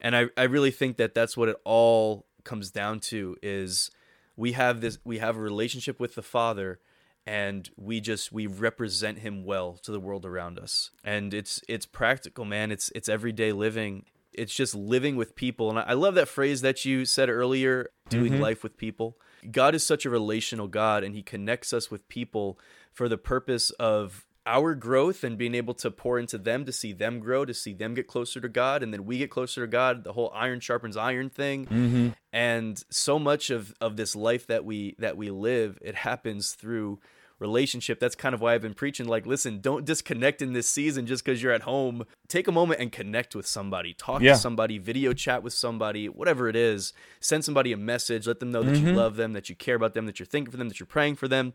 And 0.00 0.16
I, 0.16 0.26
I 0.36 0.44
really 0.44 0.70
think 0.70 0.96
that 0.98 1.14
that's 1.14 1.36
what 1.36 1.48
it 1.48 1.56
all 1.64 2.26
comes 2.44 2.70
down 2.70 3.00
to 3.00 3.36
is 3.42 3.90
we 4.36 4.52
have 4.52 4.80
this 4.80 4.98
we 5.04 5.18
have 5.18 5.36
a 5.36 5.40
relationship 5.40 5.98
with 5.98 6.14
the 6.14 6.22
Father 6.22 6.78
and 7.26 7.68
we 7.76 8.00
just 8.00 8.32
we 8.32 8.46
represent 8.46 9.18
him 9.18 9.44
well 9.44 9.74
to 9.82 9.92
the 9.92 10.00
world 10.00 10.24
around 10.24 10.58
us. 10.58 10.90
And 11.04 11.34
it's 11.34 11.60
it's 11.68 11.84
practical, 11.84 12.44
man. 12.44 12.70
It's 12.70 12.90
it's 12.94 13.08
everyday 13.08 13.52
living. 13.52 14.04
It's 14.32 14.54
just 14.54 14.74
living 14.74 15.16
with 15.16 15.34
people. 15.34 15.68
And 15.68 15.78
I, 15.78 15.82
I 15.82 15.92
love 15.94 16.14
that 16.14 16.28
phrase 16.28 16.60
that 16.60 16.84
you 16.84 17.04
said 17.04 17.28
earlier, 17.28 17.90
doing 18.08 18.34
mm-hmm. 18.34 18.42
life 18.42 18.62
with 18.62 18.76
people. 18.76 19.18
God 19.50 19.74
is 19.74 19.84
such 19.84 20.06
a 20.06 20.10
relational 20.10 20.68
God 20.68 21.04
and 21.04 21.14
he 21.14 21.22
connects 21.22 21.72
us 21.72 21.90
with 21.90 22.08
people 22.08 22.58
for 22.92 23.08
the 23.08 23.18
purpose 23.18 23.70
of 23.72 24.26
our 24.48 24.74
growth 24.74 25.22
and 25.22 25.36
being 25.36 25.54
able 25.54 25.74
to 25.74 25.90
pour 25.90 26.18
into 26.18 26.38
them 26.38 26.64
to 26.64 26.72
see 26.72 26.92
them 26.92 27.20
grow, 27.20 27.44
to 27.44 27.52
see 27.52 27.74
them 27.74 27.94
get 27.94 28.06
closer 28.06 28.40
to 28.40 28.48
God, 28.48 28.82
and 28.82 28.92
then 28.92 29.04
we 29.04 29.18
get 29.18 29.30
closer 29.30 29.60
to 29.60 29.66
God. 29.66 30.02
The 30.04 30.14
whole 30.14 30.32
iron 30.34 30.60
sharpens 30.60 30.96
iron 30.96 31.28
thing, 31.28 31.66
mm-hmm. 31.66 32.08
and 32.32 32.82
so 32.90 33.18
much 33.18 33.50
of 33.50 33.74
of 33.80 33.96
this 33.96 34.16
life 34.16 34.46
that 34.46 34.64
we 34.64 34.96
that 34.98 35.16
we 35.16 35.30
live, 35.30 35.78
it 35.82 35.94
happens 35.94 36.52
through 36.52 36.98
relationship. 37.38 38.00
That's 38.00 38.16
kind 38.16 38.34
of 38.34 38.40
why 38.40 38.54
I've 38.54 38.62
been 38.62 38.74
preaching 38.74 39.06
like, 39.06 39.26
listen, 39.26 39.60
don't 39.60 39.84
disconnect 39.84 40.42
in 40.42 40.54
this 40.54 40.66
season 40.66 41.06
just 41.06 41.24
because 41.24 41.42
you're 41.42 41.52
at 41.52 41.62
home. 41.62 42.04
Take 42.26 42.48
a 42.48 42.52
moment 42.52 42.80
and 42.80 42.90
connect 42.90 43.36
with 43.36 43.46
somebody, 43.46 43.94
talk 43.94 44.22
yeah. 44.22 44.32
to 44.32 44.38
somebody, 44.38 44.78
video 44.78 45.12
chat 45.12 45.42
with 45.42 45.52
somebody, 45.52 46.08
whatever 46.08 46.48
it 46.48 46.56
is. 46.56 46.92
Send 47.20 47.44
somebody 47.44 47.72
a 47.72 47.76
message, 47.76 48.26
let 48.26 48.40
them 48.40 48.50
know 48.50 48.62
that 48.62 48.74
mm-hmm. 48.74 48.88
you 48.88 48.94
love 48.94 49.16
them, 49.16 49.34
that 49.34 49.48
you 49.48 49.54
care 49.54 49.76
about 49.76 49.94
them, 49.94 50.06
that 50.06 50.18
you're 50.18 50.26
thinking 50.26 50.50
for 50.50 50.56
them, 50.56 50.68
that 50.68 50.80
you're 50.80 50.86
praying 50.86 51.14
for 51.14 51.28
them 51.28 51.52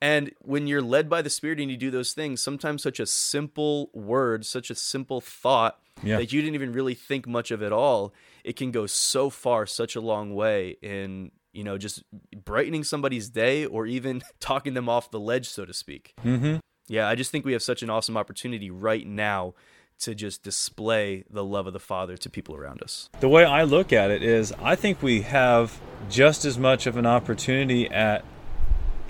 And 0.00 0.30
when 0.40 0.66
you're 0.66 0.82
led 0.82 1.08
by 1.10 1.22
the 1.22 1.30
Spirit 1.30 1.58
and 1.60 1.70
you 1.70 1.76
do 1.76 1.90
those 1.90 2.12
things, 2.12 2.40
sometimes 2.40 2.82
such 2.82 3.00
a 3.00 3.06
simple 3.06 3.90
word, 3.92 4.46
such 4.46 4.70
a 4.70 4.74
simple 4.74 5.20
thought 5.20 5.78
Yeah. 6.02 6.18
that 6.18 6.32
you 6.32 6.40
didn't 6.40 6.54
even 6.54 6.72
really 6.72 6.94
think 6.94 7.26
much 7.26 7.50
of 7.50 7.62
at 7.62 7.72
all, 7.72 8.12
it 8.44 8.54
can 8.54 8.70
go 8.70 8.86
so 8.86 9.28
far, 9.30 9.66
such 9.66 9.96
a 9.96 10.00
long 10.00 10.34
way 10.34 10.76
in, 10.82 11.32
you 11.52 11.64
know, 11.64 11.76
just 11.78 12.04
brightening 12.44 12.84
somebody's 12.84 13.28
day 13.28 13.66
or 13.66 13.86
even 13.86 14.22
talking 14.40 14.74
them 14.74 14.88
off 14.88 15.10
the 15.10 15.18
ledge, 15.20 15.48
so 15.48 15.64
to 15.64 15.74
speak. 15.74 16.14
Mm-hmm. 16.24 16.56
Yeah, 16.86 17.08
I 17.08 17.16
just 17.16 17.30
think 17.32 17.44
we 17.44 17.52
have 17.52 17.62
such 17.62 17.82
an 17.82 17.90
awesome 17.90 18.16
opportunity 18.16 18.70
right 18.70 19.06
now 19.06 19.54
to 20.00 20.14
just 20.14 20.44
display 20.44 21.24
the 21.28 21.42
love 21.44 21.66
of 21.66 21.72
the 21.72 21.80
Father 21.80 22.16
to 22.16 22.30
people 22.30 22.54
around 22.54 22.80
us. 22.82 23.10
The 23.18 23.28
way 23.28 23.44
I 23.44 23.64
look 23.64 23.92
at 23.92 24.12
it 24.12 24.22
is, 24.22 24.52
I 24.62 24.76
think 24.76 25.02
we 25.02 25.22
have 25.22 25.80
just 26.08 26.44
as 26.44 26.56
much 26.56 26.86
of 26.86 26.96
an 26.96 27.04
opportunity 27.04 27.90
at 27.90 28.24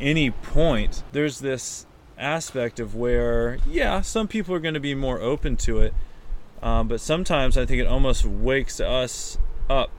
any 0.00 0.30
point. 0.30 1.02
There's 1.12 1.40
this 1.40 1.86
aspect 2.18 2.80
of 2.80 2.94
where, 2.94 3.58
yeah, 3.66 4.00
some 4.00 4.26
people 4.28 4.54
are 4.54 4.58
going 4.60 4.74
to 4.74 4.80
be 4.80 4.94
more 4.94 5.20
open 5.20 5.56
to 5.58 5.80
it, 5.80 5.94
um, 6.62 6.88
but 6.88 7.00
sometimes 7.00 7.56
I 7.56 7.64
think 7.66 7.80
it 7.80 7.86
almost 7.86 8.24
wakes 8.24 8.80
us 8.80 9.38
up 9.70 9.90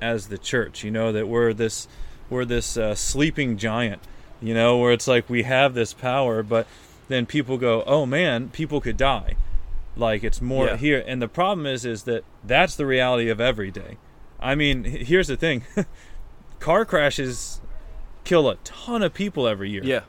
as 0.00 0.28
the 0.28 0.38
church. 0.38 0.84
You 0.84 0.90
know 0.90 1.12
that 1.12 1.28
we're 1.28 1.52
this 1.54 1.88
we're 2.28 2.44
this 2.44 2.76
uh, 2.76 2.94
sleeping 2.94 3.56
giant. 3.56 4.02
You 4.40 4.54
know 4.54 4.78
where 4.78 4.92
it's 4.92 5.06
like 5.06 5.30
we 5.30 5.44
have 5.44 5.74
this 5.74 5.92
power, 5.94 6.42
but 6.42 6.66
then 7.08 7.26
people 7.26 7.56
go, 7.58 7.82
"Oh 7.86 8.04
man, 8.06 8.48
people 8.50 8.80
could 8.80 8.96
die." 8.96 9.36
Like 9.96 10.24
it's 10.24 10.40
more 10.40 10.66
Yeah. 10.68 10.76
here, 10.76 11.04
and 11.06 11.20
the 11.22 11.28
problem 11.28 11.66
is, 11.66 11.84
is 11.84 12.02
that 12.04 12.24
that's 12.42 12.74
the 12.76 12.86
reality 12.86 13.28
of 13.28 13.40
every 13.40 13.70
day. 13.70 13.98
I 14.40 14.54
mean, 14.54 14.84
here's 14.84 15.28
the 15.28 15.36
thing: 15.36 15.64
car 16.60 16.84
crashes 16.84 17.60
kill 18.24 18.48
a 18.48 18.56
ton 18.64 19.02
of 19.02 19.12
people 19.14 19.46
every 19.48 19.70
year. 19.70 19.82
Yeah, 19.84 20.00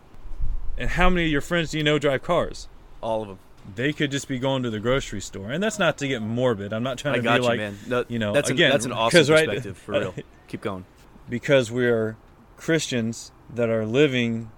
And 0.78 0.90
how 0.92 1.10
many 1.10 1.26
of 1.26 1.32
your 1.32 1.42
friends 1.42 1.72
do 1.72 1.78
you 1.78 1.84
know 1.84 2.00
drive 2.00 2.24
cars? 2.24 2.68
all 3.02 3.22
of 3.24 3.28
them. 3.28 3.40
They 3.76 3.92
could 3.94 4.12
just 4.12 4.28
be 4.28 4.40
going 4.40 4.64
to 4.64 4.70
the 4.70 4.80
grocery 4.80 5.20
store, 5.22 5.50
and 5.52 5.62
that's 5.64 5.80
not 5.80 5.98
to 6.00 6.08
get 6.08 6.22
morbid. 6.22 6.74
I'm 6.74 6.84
not 6.84 6.98
trying 6.98 7.16
to 7.16 7.22
be 7.22 7.30
you, 7.36 7.42
like, 7.42 7.58
man. 7.58 7.78
No, 7.88 8.06
you 8.10 8.20
know, 8.20 8.34
that's 8.34 8.50
again, 8.50 8.68
an, 8.68 8.72
that's 8.72 8.86
an 8.86 8.92
awesome 8.92 9.18
'cause, 9.20 9.30
right- 9.30 9.46
perspective 9.48 9.78
for 9.78 9.92
real. 9.94 10.16
Keep 10.50 10.62
going. 10.62 10.86
because 11.30 11.72
we're 11.72 12.16
Christians 12.58 13.32
that 13.54 13.70
are 13.70 13.86
living 13.86 14.52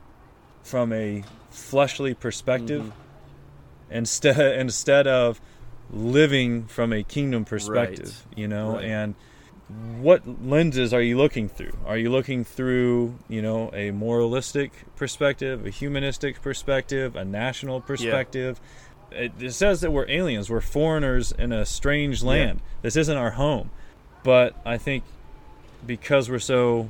from 0.63 0.91
a 0.93 1.23
fleshly 1.51 2.13
perspective 2.13 2.81
Mm-hmm. 2.81 3.93
instead 3.97 4.59
instead 4.59 5.07
of 5.07 5.39
living 5.91 6.65
from 6.65 6.91
a 6.93 7.03
kingdom 7.03 7.45
perspective, 7.45 8.25
you 8.35 8.47
know, 8.47 8.73
Right. 8.75 8.85
and 8.85 9.15
what 9.67 10.21
lenses 10.45 10.93
are 10.93 11.01
you 11.01 11.17
looking 11.17 11.49
through? 11.49 11.75
Are 11.85 11.97
you 11.97 12.11
looking 12.11 12.43
through, 12.43 13.15
you 13.27 13.41
know, 13.41 13.71
a 13.73 13.91
moralistic 13.91 14.71
perspective, 14.95 15.65
a 15.65 15.69
humanistic 15.71 16.41
perspective, 16.41 17.15
a 17.15 17.25
national 17.25 17.81
perspective? 17.81 18.59
It, 19.11 19.31
it 19.39 19.53
says 19.53 19.81
that 19.81 19.91
we're 19.91 20.09
aliens, 20.09 20.49
we're 20.49 20.61
foreigners 20.61 21.31
in 21.31 21.51
a 21.51 21.65
strange 21.65 22.21
land. 22.23 22.61
This 22.81 22.95
isn't 22.95 23.17
our 23.17 23.31
home. 23.31 23.71
But 24.23 24.55
I 24.65 24.77
think 24.77 25.03
because 25.85 26.29
we're 26.29 26.39
so, 26.39 26.89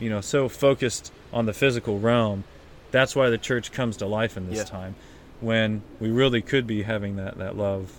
you 0.00 0.10
know, 0.10 0.20
so 0.20 0.48
focused 0.48 1.12
on 1.32 1.46
the 1.46 1.52
physical 1.52 1.98
realm, 1.98 2.44
that's 2.90 3.14
why 3.14 3.30
the 3.30 3.38
church 3.38 3.72
comes 3.72 3.96
to 3.98 4.06
life 4.06 4.36
in 4.36 4.48
this 4.48 4.58
Yeah. 4.58 4.64
time, 4.64 4.94
when 5.40 5.82
we 6.00 6.10
really 6.10 6.40
could 6.42 6.66
be 6.66 6.82
having 6.82 7.16
that 7.16 7.38
that 7.38 7.56
love, 7.56 7.92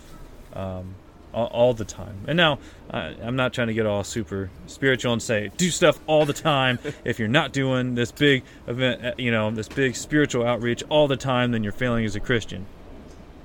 um, 0.54 0.94
all, 1.32 1.46
all 1.46 1.74
the 1.74 1.84
time. 1.84 2.16
And 2.26 2.36
now, 2.36 2.58
I, 2.90 3.14
I'm 3.22 3.36
not 3.36 3.52
trying 3.52 3.68
to 3.68 3.74
get 3.74 3.86
all 3.86 4.04
super 4.04 4.50
spiritual 4.66 5.12
and 5.12 5.22
say 5.22 5.50
do 5.56 5.70
stuff 5.70 5.98
all 6.06 6.24
the 6.26 6.32
time. 6.32 6.78
if 7.04 7.18
you're 7.18 7.28
not 7.28 7.52
doing 7.52 7.94
this 7.94 8.12
big 8.12 8.44
event, 8.66 9.04
uh, 9.04 9.12
you 9.18 9.30
know, 9.30 9.50
this 9.50 9.68
big 9.68 9.96
spiritual 9.96 10.46
outreach 10.46 10.82
all 10.88 11.08
the 11.08 11.16
time, 11.16 11.52
then 11.52 11.62
you're 11.62 11.72
failing 11.72 12.04
as 12.04 12.16
a 12.16 12.20
Christian. 12.20 12.66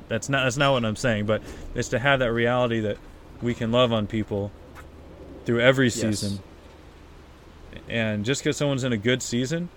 That's 0.08 0.30
not 0.30 0.44
that's 0.44 0.58
not 0.58 0.74
what 0.74 0.86
I'm 0.86 0.96
saying, 0.96 1.26
but 1.26 1.42
it's 1.76 1.90
to 1.90 2.00
have 2.00 2.20
that 2.20 2.32
reality 2.32 2.82
that 2.82 2.98
we 3.42 3.54
can 3.54 3.72
love 3.72 3.92
on 3.92 4.08
people 4.08 4.52
through 5.46 5.60
every 5.62 5.88
Yes. 5.88 5.96
season. 5.96 6.40
And 7.90 8.24
just 8.24 8.42
because 8.44 8.58
someone's 8.58 8.84
in 8.84 8.94
a 8.94 8.98
good 8.98 9.22
season, 9.22 9.70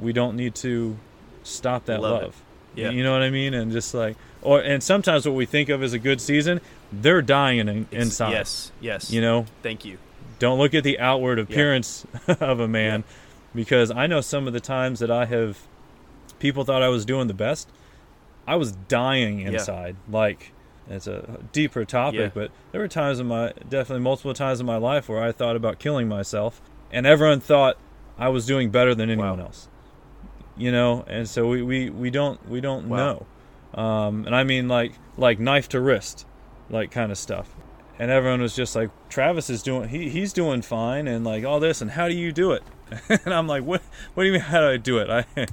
we 0.00 0.12
don't 0.12 0.36
need 0.36 0.54
to 0.56 0.96
stop 1.42 1.86
that 1.86 2.00
Love 2.00 2.22
love. 2.22 2.42
Yeah. 2.74 2.90
You 2.90 3.02
know 3.02 3.12
what 3.12 3.22
I 3.22 3.30
mean? 3.30 3.54
And 3.54 3.72
just 3.72 3.94
like, 3.94 4.16
or 4.46 4.60
and 4.60 4.82
sometimes 4.82 5.26
what 5.26 5.34
we 5.34 5.44
think 5.46 5.68
of 5.68 5.82
as 5.82 5.92
a 5.92 5.98
good 5.98 6.20
season, 6.20 6.60
they're 6.92 7.22
dying 7.22 7.58
in, 7.68 7.86
inside. 7.90 8.30
Yes, 8.32 8.72
yes. 8.80 9.10
You 9.10 9.20
know, 9.20 9.46
Thank 9.62 9.84
you. 9.84 9.98
don't 10.38 10.58
look 10.58 10.74
at 10.74 10.84
the 10.84 10.98
outward 10.98 11.38
appearance 11.38 12.06
of 12.28 12.60
a 12.60 12.68
man, 12.68 13.04
because 13.54 13.90
I 13.90 14.06
know 14.06 14.20
some 14.20 14.46
of 14.46 14.52
the 14.52 14.60
times 14.60 15.00
that 15.00 15.10
I 15.10 15.24
have, 15.26 15.58
people 16.38 16.64
thought 16.64 16.82
I 16.82 16.88
was 16.88 17.04
doing 17.04 17.26
the 17.28 17.34
best. 17.34 17.68
I 18.46 18.56
was 18.56 18.72
dying 18.72 19.40
inside. 19.40 19.96
Like 20.08 20.52
it's 20.88 21.06
a 21.08 21.40
deeper 21.52 21.84
topic, 21.84 22.20
Yeah. 22.20 22.30
but 22.32 22.50
there 22.70 22.80
were 22.80 22.86
times 22.88 23.18
in 23.18 23.26
my 23.26 23.52
definitely 23.68 24.02
multiple 24.04 24.34
times 24.34 24.60
in 24.60 24.66
my 24.66 24.76
life 24.76 25.08
where 25.08 25.22
I 25.22 25.32
thought 25.32 25.56
about 25.56 25.78
killing 25.80 26.06
myself, 26.08 26.60
and 26.92 27.06
everyone 27.06 27.40
thought 27.40 27.76
I 28.18 28.28
was 28.28 28.46
doing 28.46 28.70
better 28.70 28.94
than 28.94 29.10
anyone 29.10 29.38
Wow. 29.38 29.46
else. 29.46 29.68
You 30.56 30.70
know, 30.72 31.04
and 31.08 31.28
so 31.28 31.48
we, 31.48 31.60
we, 31.62 31.90
we 31.90 32.08
don't 32.10 32.48
we 32.48 32.60
don't 32.60 32.88
Wow. 32.88 32.96
know, 32.96 33.26
um, 33.76 34.24
and 34.26 34.34
I 34.34 34.44
mean 34.44 34.68
like 34.68 34.92
like 35.16 35.38
knife 35.38 35.68
to 35.70 35.80
wrist, 35.80 36.26
like 36.70 36.90
kind 36.90 37.12
of 37.12 37.18
stuff. 37.18 37.48
And 37.98 38.10
everyone 38.10 38.42
was 38.42 38.54
just 38.54 38.76
like, 38.76 38.90
Travis 39.08 39.48
is 39.48 39.62
doing 39.62 39.88
he 39.88 40.08
he's 40.10 40.32
doing 40.32 40.62
fine, 40.62 41.06
and 41.08 41.24
like 41.24 41.44
all 41.44 41.60
this, 41.60 41.80
and 41.80 41.90
how 41.92 42.08
do 42.08 42.14
you 42.14 42.32
do 42.32 42.52
it? 42.52 42.62
and 43.24 43.32
I'm 43.34 43.46
like, 43.46 43.64
what 43.64 43.82
What 44.14 44.22
do 44.24 44.26
you 44.26 44.32
mean? 44.32 44.42
How 44.42 44.60
do 44.60 44.68
I 44.68 44.76
do 44.76 44.98
it? 44.98 45.08
I 45.10 45.46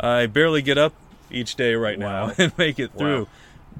I 0.00 0.26
barely 0.26 0.62
get 0.62 0.78
up 0.78 0.94
each 1.30 1.56
day 1.56 1.74
right 1.74 1.98
Wow. 1.98 2.26
now 2.28 2.34
and 2.38 2.56
make 2.58 2.78
it 2.78 2.92
through. 2.96 3.28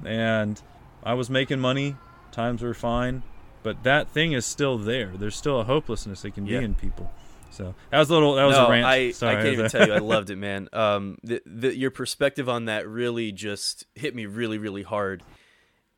Wow. 0.02 0.08
And 0.10 0.62
I 1.02 1.14
was 1.14 1.30
making 1.30 1.60
money, 1.60 1.96
times 2.30 2.62
were 2.62 2.74
fine, 2.74 3.22
but 3.62 3.82
that 3.84 4.08
thing 4.08 4.32
is 4.32 4.44
still 4.46 4.76
there. 4.78 5.12
There's 5.16 5.34
still 5.34 5.58
a 5.60 5.64
hopelessness 5.64 6.22
that 6.22 6.34
can 6.34 6.46
Yeah. 6.46 6.58
be 6.60 6.64
in 6.66 6.74
people. 6.74 7.10
So 7.50 7.74
that 7.90 7.98
was 7.98 8.10
a 8.10 8.14
little. 8.14 8.34
That 8.34 8.44
was 8.44 8.56
no, 8.56 8.66
a 8.66 8.70
rant. 8.70 8.86
I, 8.86 9.10
Sorry, 9.10 9.36
I 9.36 9.42
can't 9.42 9.52
even 9.54 9.70
tell 9.70 9.86
you. 9.86 9.92
I 9.92 9.98
loved 9.98 10.30
it, 10.30 10.36
man. 10.48 10.68
Um, 10.72 11.18
the, 11.22 11.42
the, 11.44 11.76
your 11.76 11.90
perspective 11.90 12.48
on 12.48 12.66
that 12.66 12.88
really 12.88 13.32
just 13.32 13.86
hit 13.94 14.14
me 14.14 14.26
really, 14.26 14.58
really 14.58 14.82
hard. 14.82 15.22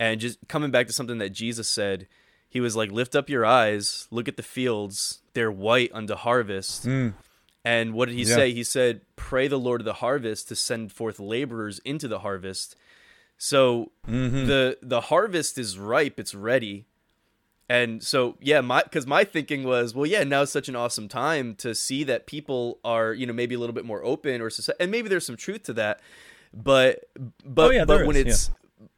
And 0.01 0.21
just 0.21 0.38
coming 0.49 0.71
back 0.71 0.87
to 0.88 0.93
something 0.93 1.19
that 1.19 1.31
Jesus 1.31 1.69
said, 1.69 2.09
he 2.49 2.61
was 2.61 2.75
like, 2.75 2.91
"Lift 2.91 3.15
up 3.15 3.29
your 3.29 3.45
eyes, 3.47 4.09
look 4.11 4.29
at 4.29 4.37
the 4.37 4.43
fields; 4.43 5.21
they're 5.35 5.53
white 5.53 5.91
unto 5.95 6.15
harvest." 6.15 6.87
Mm, 6.87 7.15
And 7.65 7.95
what 7.95 8.09
did 8.09 8.17
he 8.17 8.25
Yeah. 8.25 8.35
say? 8.35 8.53
He 8.53 8.65
said, 8.65 9.03
"Pray 9.15 9.47
the 9.47 9.59
Lord 9.59 9.81
of 9.81 9.85
the 9.85 9.95
harvest 9.95 10.49
to 10.49 10.57
send 10.57 10.91
forth 10.93 11.21
laborers 11.21 11.79
into 11.85 12.09
the 12.09 12.21
harvest." 12.21 12.75
So 13.38 13.93
mhm. 14.09 14.47
the 14.47 14.79
the 14.83 15.03
harvest 15.03 15.59
is 15.59 15.79
ripe; 15.79 16.19
it's 16.19 16.35
ready. 16.35 16.87
And 17.72 18.02
so, 18.02 18.37
yeah, 18.38 18.61
my 18.61 18.82
because 18.82 19.06
my 19.06 19.24
thinking 19.24 19.64
was, 19.64 19.94
well, 19.94 20.04
yeah, 20.04 20.24
now 20.24 20.42
is 20.42 20.50
such 20.50 20.68
an 20.68 20.76
awesome 20.76 21.08
time 21.08 21.54
to 21.56 21.74
see 21.74 22.04
that 22.04 22.26
people 22.26 22.78
are, 22.85 23.14
you 23.14 23.24
know, 23.24 23.32
maybe 23.32 23.54
a 23.54 23.58
little 23.58 23.72
bit 23.72 23.87
more 23.87 24.04
open, 24.04 24.42
or 24.42 24.50
and 24.78 24.90
maybe 24.90 25.08
there's 25.08 25.24
some 25.24 25.38
truth 25.38 25.62
to 25.64 25.72
that. 25.72 26.00
But 26.52 27.08
but 27.46 27.68
Oh, 27.68 27.70
yeah, 27.70 27.87
but 27.87 28.06
when 28.06 28.16
is, 28.16 28.26
it's 28.26 28.50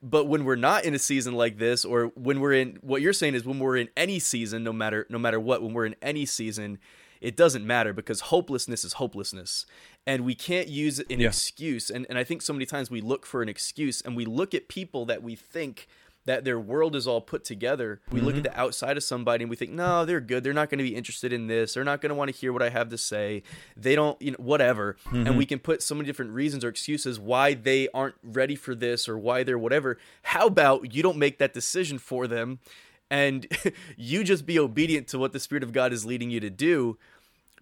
but 0.02 0.24
when 0.24 0.44
we're 0.44 0.56
not 0.56 0.84
in 0.84 0.92
a 0.92 0.98
season 0.98 1.34
like 1.34 1.56
this, 1.58 1.84
or 1.84 2.06
when 2.16 2.40
we're 2.40 2.54
in 2.54 2.78
what 2.80 3.00
you're 3.00 3.12
saying 3.12 3.34
is 3.34 3.44
when 3.44 3.60
we're 3.60 3.76
in 3.76 3.90
any 3.96 4.18
season, 4.18 4.64
no 4.64 4.72
matter 4.72 5.06
no 5.08 5.18
matter 5.18 5.38
what, 5.38 5.62
when 5.62 5.72
we're 5.72 5.86
in 5.86 5.94
any 6.02 6.26
season, 6.26 6.78
it 7.20 7.36
doesn't 7.36 7.64
matter 7.64 7.92
because 7.92 8.22
hopelessness 8.22 8.82
is 8.82 8.94
hopelessness, 8.94 9.66
and 10.04 10.24
we 10.24 10.34
can't 10.34 10.66
use 10.66 10.98
an 10.98 11.20
Yeah. 11.20 11.28
excuse. 11.28 11.90
And 11.90 12.06
and 12.08 12.18
I 12.18 12.24
think 12.24 12.42
so 12.42 12.52
many 12.52 12.66
times 12.66 12.90
we 12.90 13.00
look 13.00 13.24
for 13.24 13.40
an 13.40 13.48
excuse, 13.48 14.00
and 14.00 14.16
we 14.16 14.24
look 14.24 14.52
at 14.52 14.66
people 14.66 15.04
that 15.06 15.22
we 15.22 15.36
think 15.36 15.86
that 16.26 16.44
their 16.44 16.58
world 16.58 16.96
is 16.96 17.06
all 17.06 17.20
put 17.20 17.44
together. 17.44 18.00
We 18.10 18.20
look 18.20 18.36
at 18.36 18.42
Mm-hmm. 18.44 18.52
the 18.54 18.60
outside 18.60 18.96
of 18.96 19.02
somebody 19.02 19.44
and 19.44 19.50
we 19.50 19.56
think, 19.56 19.72
no, 19.72 20.04
they're 20.04 20.20
good. 20.20 20.42
They're 20.42 20.52
not 20.52 20.70
going 20.70 20.78
to 20.78 20.84
be 20.84 20.94
interested 20.94 21.32
in 21.32 21.46
this. 21.46 21.74
They're 21.74 21.84
not 21.84 22.00
going 22.00 22.10
to 22.10 22.14
want 22.14 22.32
to 22.32 22.36
hear 22.36 22.52
what 22.52 22.62
I 22.62 22.70
have 22.70 22.88
to 22.90 22.98
say. 22.98 23.42
They 23.76 23.94
don't, 23.94 24.20
you 24.20 24.30
know, 24.32 24.38
whatever. 24.38 24.96
Mm-hmm. 25.06 25.26
And 25.26 25.36
we 25.38 25.46
can 25.46 25.58
put 25.58 25.82
so 25.82 25.94
many 25.94 26.06
different 26.06 26.32
reasons 26.32 26.64
or 26.64 26.68
excuses 26.68 27.20
why 27.20 27.54
they 27.54 27.88
aren't 27.94 28.14
ready 28.22 28.56
for 28.56 28.74
this 28.74 29.08
or 29.08 29.18
why 29.18 29.42
they're 29.42 29.58
whatever. 29.58 29.98
How 30.22 30.46
about 30.46 30.94
you 30.94 31.02
don't 31.02 31.18
make 31.18 31.38
that 31.38 31.52
decision 31.52 31.98
for 31.98 32.26
them 32.26 32.58
and 33.10 33.46
you 33.96 34.24
just 34.24 34.46
be 34.46 34.58
obedient 34.58 35.08
to 35.08 35.18
what 35.18 35.32
the 35.32 35.40
Spirit 35.40 35.62
of 35.62 35.72
God 35.72 35.92
is 35.92 36.04
leading 36.04 36.30
you 36.30 36.40
to 36.40 36.50
do? 36.50 36.98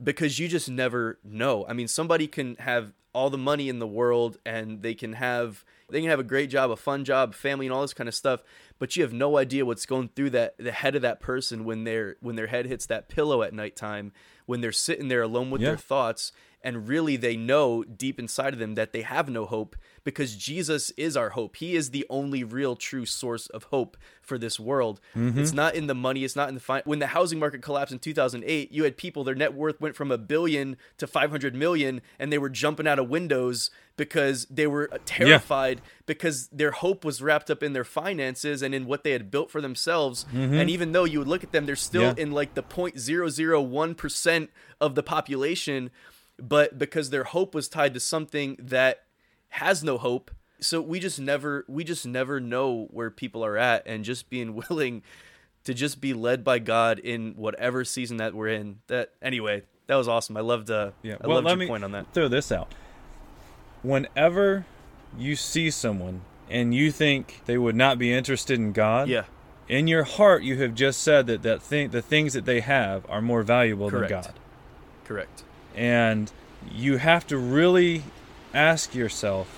because 0.02 0.38
you 0.38 0.48
just 0.48 0.68
never 0.68 1.18
know. 1.22 1.64
I 1.68 1.74
mean, 1.74 1.86
somebody 1.86 2.26
can 2.26 2.56
have 2.56 2.92
all 3.12 3.30
the 3.30 3.38
money 3.38 3.68
in 3.68 3.78
the 3.78 3.86
world 3.86 4.38
and 4.44 4.82
they 4.82 4.94
can 4.94 5.12
have 5.12 5.64
they 5.92 6.00
can 6.00 6.10
have 6.10 6.18
a 6.20 6.24
great 6.24 6.50
job, 6.50 6.70
a 6.70 6.76
fun 6.76 7.04
job, 7.04 7.34
family 7.34 7.66
and 7.66 7.72
all 7.72 7.82
this 7.82 7.94
kind 7.94 8.08
of 8.08 8.14
stuff, 8.14 8.42
but 8.78 8.96
you 8.96 9.02
have 9.02 9.12
no 9.12 9.36
idea 9.38 9.64
what's 9.66 9.86
going 9.86 10.08
through 10.08 10.30
that 10.30 10.56
the 10.58 10.72
head 10.72 10.96
of 10.96 11.02
that 11.02 11.20
person 11.20 11.64
when 11.64 11.84
their 11.84 12.16
when 12.20 12.36
their 12.36 12.48
head 12.48 12.66
hits 12.66 12.86
that 12.86 13.08
pillow 13.08 13.42
at 13.42 13.52
nighttime, 13.52 14.12
when 14.46 14.60
they're 14.60 14.72
sitting 14.72 15.08
there 15.08 15.22
alone 15.22 15.50
with 15.50 15.60
Yeah. 15.60 15.68
their 15.68 15.76
thoughts 15.76 16.32
and 16.64 16.88
really 16.88 17.16
they 17.16 17.36
know 17.36 17.82
deep 17.84 18.18
inside 18.18 18.52
of 18.52 18.58
them 18.58 18.74
that 18.76 18.92
they 18.92 19.02
have 19.02 19.28
no 19.28 19.44
hope 19.46 19.76
because 20.04 20.36
Jesus 20.36 20.90
is 20.96 21.16
our 21.16 21.30
hope. 21.30 21.56
He 21.56 21.74
is 21.76 21.90
the 21.90 22.06
only 22.10 22.44
real 22.44 22.76
true 22.76 23.06
source 23.06 23.46
of 23.48 23.64
hope 23.64 23.96
for 24.20 24.38
this 24.38 24.58
world. 24.58 25.00
Mm-hmm. 25.16 25.38
It's 25.38 25.52
not 25.52 25.74
in 25.74 25.86
the 25.86 25.94
money, 25.94 26.24
it's 26.24 26.36
not 26.36 26.48
in 26.48 26.54
the 26.54 26.60
fi- 26.60 26.82
when 26.84 26.98
the 26.98 27.08
housing 27.08 27.38
market 27.38 27.62
collapsed 27.62 27.92
in 27.92 27.98
2008, 27.98 28.72
you 28.72 28.84
had 28.84 28.96
people 28.96 29.24
their 29.24 29.34
net 29.34 29.54
worth 29.54 29.80
went 29.80 29.96
from 29.96 30.10
a 30.10 30.18
billion 30.18 30.76
to 30.98 31.06
500 31.06 31.54
million 31.54 32.00
and 32.18 32.32
they 32.32 32.38
were 32.38 32.48
jumping 32.48 32.86
out 32.86 32.98
of 32.98 33.08
windows 33.08 33.70
because 33.96 34.46
they 34.46 34.66
were 34.66 34.88
terrified 35.04 35.78
yeah. 35.78 35.90
because 36.06 36.48
their 36.48 36.70
hope 36.70 37.04
was 37.04 37.20
wrapped 37.20 37.50
up 37.50 37.62
in 37.62 37.72
their 37.72 37.84
finances 37.84 38.62
and 38.62 38.74
in 38.74 38.86
what 38.86 39.04
they 39.04 39.12
had 39.12 39.30
built 39.30 39.50
for 39.50 39.60
themselves. 39.60 40.24
Mm-hmm. 40.32 40.54
And 40.54 40.70
even 40.70 40.92
though 40.92 41.04
you 41.04 41.18
would 41.18 41.28
look 41.28 41.44
at 41.44 41.52
them, 41.52 41.66
they're 41.66 41.76
still 41.76 42.02
yeah. 42.02 42.14
in 42.16 42.32
like 42.32 42.54
the 42.54 42.62
0.001% 42.62 44.48
of 44.80 44.94
the 44.94 45.02
population 45.02 45.90
but 46.38 46.78
because 46.78 47.10
their 47.10 47.24
hope 47.24 47.54
was 47.54 47.68
tied 47.68 47.94
to 47.94 48.00
something 48.00 48.56
that 48.58 49.04
has 49.52 49.84
no 49.84 49.98
hope. 49.98 50.30
So 50.60 50.80
we 50.80 50.98
just 50.98 51.20
never 51.20 51.64
we 51.68 51.84
just 51.84 52.06
never 52.06 52.40
know 52.40 52.88
where 52.90 53.10
people 53.10 53.44
are 53.44 53.58
at 53.58 53.86
and 53.86 54.04
just 54.04 54.30
being 54.30 54.54
willing 54.68 55.02
to 55.64 55.74
just 55.74 56.00
be 56.00 56.14
led 56.14 56.42
by 56.42 56.58
god 56.58 56.98
in 56.98 57.34
whatever 57.34 57.84
season 57.84 58.16
that 58.16 58.34
we're 58.34 58.48
in. 58.48 58.78
That 58.86 59.12
anyway 59.20 59.62
that 59.88 59.96
was 59.96 60.08
awesome. 60.08 60.36
I 60.36 60.40
loved 60.40 60.70
uh 60.70 60.92
yeah. 61.02 61.16
I 61.20 61.26
well 61.26 61.36
loved 61.36 61.46
let 61.46 61.50
your 61.52 61.58
me 61.58 61.66
point 61.66 61.84
on 61.84 61.92
that. 61.92 62.12
throw 62.14 62.28
this 62.28 62.50
out. 62.50 62.72
Whenever 63.82 64.64
you 65.18 65.36
see 65.36 65.70
someone 65.70 66.22
and 66.48 66.74
you 66.74 66.90
think 66.90 67.42
they 67.44 67.58
would 67.58 67.76
not 67.76 67.98
be 67.98 68.12
interested 68.12 68.58
in 68.58 68.72
god 68.72 69.08
yeah. 69.08 69.24
in 69.68 69.86
your 69.86 70.04
heart 70.04 70.42
you 70.42 70.58
have 70.62 70.74
just 70.74 71.02
said 71.02 71.26
that 71.26 71.42
that 71.42 71.62
thing 71.62 71.90
the 71.90 72.00
things 72.00 72.32
that 72.32 72.46
they 72.46 72.60
have 72.60 73.04
are 73.10 73.20
more 73.20 73.42
valuable 73.42 73.90
Correct. 73.90 74.08
than 74.08 74.22
god. 74.22 74.34
Correct. 75.04 75.44
And 75.74 76.32
you 76.70 76.96
have 76.96 77.26
to 77.26 77.36
really 77.36 78.04
ask 78.54 78.94
yourself 78.94 79.48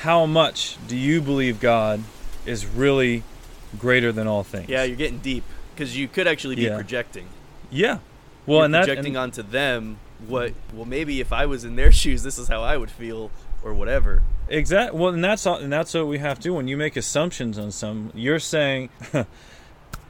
how 0.00 0.26
much 0.26 0.76
do 0.86 0.96
you 0.96 1.20
believe 1.20 1.60
God 1.60 2.02
is 2.46 2.66
really 2.66 3.24
greater 3.78 4.12
than 4.12 4.26
all 4.26 4.44
things? 4.44 4.68
Yeah, 4.68 4.84
you're 4.84 4.96
getting 4.96 5.18
deep 5.18 5.44
because 5.74 5.96
you 5.96 6.08
could 6.08 6.26
actually 6.26 6.56
be 6.56 6.62
yeah. 6.62 6.76
projecting. 6.76 7.28
Yeah. 7.70 7.98
Well, 8.46 8.58
you're 8.58 8.64
and 8.66 8.74
projecting 8.74 9.12
that, 9.14 9.20
and, 9.20 9.38
onto 9.38 9.42
them 9.42 9.98
what 10.26 10.52
well 10.72 10.84
maybe 10.84 11.20
if 11.20 11.32
I 11.32 11.46
was 11.46 11.64
in 11.64 11.76
their 11.76 11.92
shoes 12.00 12.24
this 12.24 12.38
is 12.38 12.48
how 12.48 12.62
I 12.62 12.76
would 12.76 12.90
feel 12.90 13.30
or 13.62 13.74
whatever. 13.74 14.22
Exactly. 14.48 14.98
Well, 14.98 15.12
and 15.12 15.22
that's 15.22 15.46
all, 15.46 15.56
and 15.56 15.72
that's 15.72 15.94
what 15.94 16.06
we 16.06 16.18
have 16.18 16.38
to. 16.40 16.50
When 16.50 16.68
you 16.68 16.76
make 16.76 16.96
assumptions 16.96 17.58
on 17.58 17.70
some, 17.70 18.12
you're 18.14 18.38
saying 18.38 18.88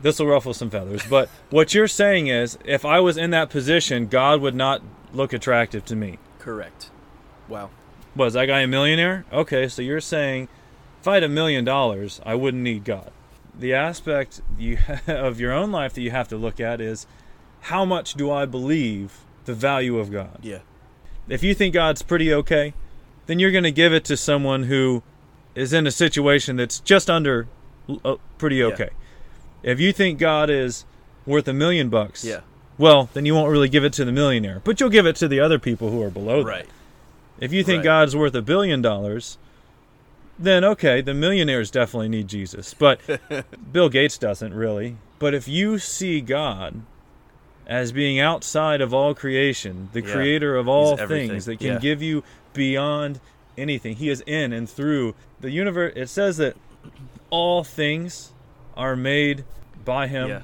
this 0.03 0.18
will 0.18 0.27
ruffle 0.27 0.55
some 0.55 0.70
feathers, 0.70 1.03
but 1.09 1.29
what 1.51 1.74
you're 1.74 1.88
saying 1.88 2.29
is, 2.29 2.59
if 2.64 2.85
I 2.85 3.01
was 3.01 3.16
in 3.16 3.31
that 3.31 3.51
position, 3.51 4.07
God 4.07 4.40
would 4.40 4.55
not 4.55 4.83
look 5.12 5.33
attractive 5.33 5.85
to 5.87 5.96
me. 5.96 6.18
Correct. 6.38 6.90
Wow. 7.48 7.70
Was 8.16 8.35
that 8.35 8.47
guy 8.47 8.61
a 8.61 8.66
millionaire? 8.66 9.25
Okay, 9.33 9.68
so 9.68 9.83
you're 9.83 10.01
saying 10.01 10.49
if 11.01 11.07
I 11.07 11.14
had 11.14 11.23
a 11.23 11.29
million 11.29 11.64
dollars, 11.64 12.21
I 12.25 12.35
wouldn't 12.35 12.62
need 12.62 12.85
God. 12.85 13.11
The 13.57 13.75
aspect 13.75 14.40
you 14.59 14.79
of 15.07 15.40
your 15.40 15.53
own 15.53 15.73
life 15.73 15.94
that 15.94 16.03
you 16.03 16.11
have 16.11 16.29
to 16.29 16.37
look 16.37 16.61
at 16.61 16.81
is 16.81 17.07
how 17.62 17.85
much 17.85 18.14
do 18.14 18.31
I 18.31 18.47
believe 18.47 19.25
the 19.44 19.55
value 19.55 19.99
of 19.99 20.11
God? 20.11 20.38
Yeah. 20.42 20.61
If 21.29 21.42
you 21.42 21.55
think 21.55 21.75
God's 21.75 22.03
pretty 22.03 22.33
okay, 22.33 22.75
then 23.27 23.38
you're 23.38 23.51
going 23.51 23.64
to 23.64 23.73
give 23.73 23.92
it 23.92 24.05
to 24.07 24.16
someone 24.16 24.64
who 24.64 25.03
is 25.55 25.73
in 25.73 25.87
a 25.87 25.90
situation 25.90 26.57
that's 26.57 26.81
just 26.81 27.11
under 27.11 27.47
uh, 28.05 28.16
pretty 28.38 28.62
okay. 28.62 28.90
Yeah. 29.62 29.73
If 29.73 29.81
you 29.81 29.92
think 29.92 30.18
God 30.18 30.51
is 30.51 30.85
worth 31.27 31.49
a 31.49 31.53
million 31.53 31.90
bucks, 31.90 32.25
yeah. 32.25 32.40
Well, 32.79 33.11
then 33.12 33.27
you 33.27 33.35
won't 33.35 33.51
really 33.51 33.68
give 33.68 33.85
it 33.85 33.92
to 33.94 34.05
the 34.05 34.12
millionaire, 34.12 34.62
but 34.64 34.79
you'll 34.79 34.88
give 34.88 35.05
it 35.05 35.16
to 35.16 35.27
the 35.27 35.40
other 35.40 35.59
people 35.59 35.90
who 35.90 36.01
are 36.03 36.11
below 36.11 36.42
right. 36.42 36.66
If 37.40 37.53
you 37.53 37.62
think 37.62 37.79
right. 37.79 37.85
God's 37.85 38.16
worth 38.16 38.35
a 38.35 38.42
billion 38.42 38.83
dollars, 38.83 39.38
then 40.38 40.64
okay, 40.64 41.01
the 41.01 41.14
millionaires 41.14 41.70
definitely 41.70 42.09
need 42.09 42.29
Jesus, 42.29 42.74
but 42.74 43.01
Bill 43.72 43.88
Gates 43.88 44.18
doesn't 44.18 44.55
really. 44.55 44.96
But 45.18 45.35
if 45.35 45.48
you 45.48 45.79
see 45.79 46.20
God 46.20 46.83
as 47.66 47.92
being 47.92 48.20
outside 48.20 48.81
of 48.81 48.94
all 48.94 49.14
creation, 49.14 49.90
the 49.92 50.01
yeah. 50.01 50.12
creator 50.12 50.57
of 50.57 50.68
all 50.68 50.96
He's 50.96 51.09
things 51.09 51.44
that 51.46 51.59
can 51.59 51.74
yeah. 51.74 51.79
give 51.79 52.03
you 52.03 52.22
beyond 52.55 53.20
anything, 53.57 53.96
He 53.96 54.09
is 54.09 54.22
in 54.27 54.53
and 54.53 54.68
through 54.68 55.14
the 55.40 55.51
universe. 55.51 55.92
It 55.96 56.09
says 56.09 56.37
that 56.37 56.57
all 57.31 57.64
things 57.64 58.33
are 58.77 58.96
made 58.96 59.44
by 59.85 60.07
Him. 60.07 60.29
Yeah. 60.29 60.42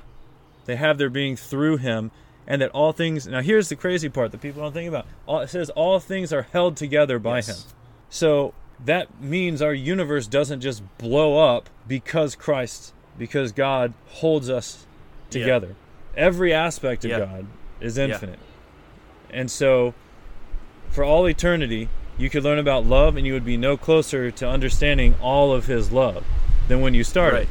They 0.66 0.76
have 0.76 0.98
their 0.98 1.10
being 1.10 1.36
through 1.36 1.78
Him, 1.78 2.10
and 2.46 2.60
that 2.62 2.70
all 2.70 2.92
things. 2.92 3.26
Now, 3.26 3.40
here's 3.40 3.68
the 3.68 3.76
crazy 3.76 4.08
part 4.08 4.32
that 4.32 4.40
people 4.40 4.62
don't 4.62 4.72
think 4.72 4.88
about. 4.88 5.06
All, 5.26 5.40
it 5.40 5.48
says 5.48 5.70
all 5.70 6.00
things 6.00 6.32
are 6.32 6.42
held 6.42 6.76
together 6.76 7.18
by 7.18 7.36
yes. 7.36 7.48
Him. 7.48 7.70
So 8.10 8.54
that 8.84 9.20
means 9.20 9.62
our 9.62 9.74
universe 9.74 10.26
doesn't 10.26 10.60
just 10.60 10.82
blow 10.98 11.38
up 11.38 11.70
because 11.86 12.34
Christ, 12.34 12.92
because 13.18 13.52
God 13.52 13.94
holds 14.06 14.50
us 14.50 14.86
together. 15.30 15.68
Yeah. 15.68 16.24
Every 16.24 16.52
aspect 16.52 17.04
of 17.04 17.10
yeah. 17.10 17.18
God 17.20 17.46
is 17.80 17.98
infinite. 17.98 18.38
Yeah. 19.30 19.40
And 19.40 19.50
so, 19.50 19.94
for 20.90 21.02
all 21.02 21.28
eternity, 21.28 21.88
you 22.16 22.30
could 22.30 22.44
learn 22.44 22.58
about 22.58 22.86
love 22.86 23.16
and 23.16 23.26
you 23.26 23.32
would 23.32 23.44
be 23.44 23.56
no 23.56 23.76
closer 23.76 24.30
to 24.30 24.48
understanding 24.48 25.16
all 25.20 25.52
of 25.52 25.66
His 25.66 25.90
love 25.90 26.24
than 26.68 26.80
when 26.80 26.94
you 26.94 27.02
started. 27.02 27.48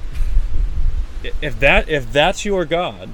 Right. 1.23 1.33
If 1.41 1.59
that 1.59 1.89
if 1.89 2.11
that's 2.11 2.45
your 2.45 2.65
God, 2.65 3.09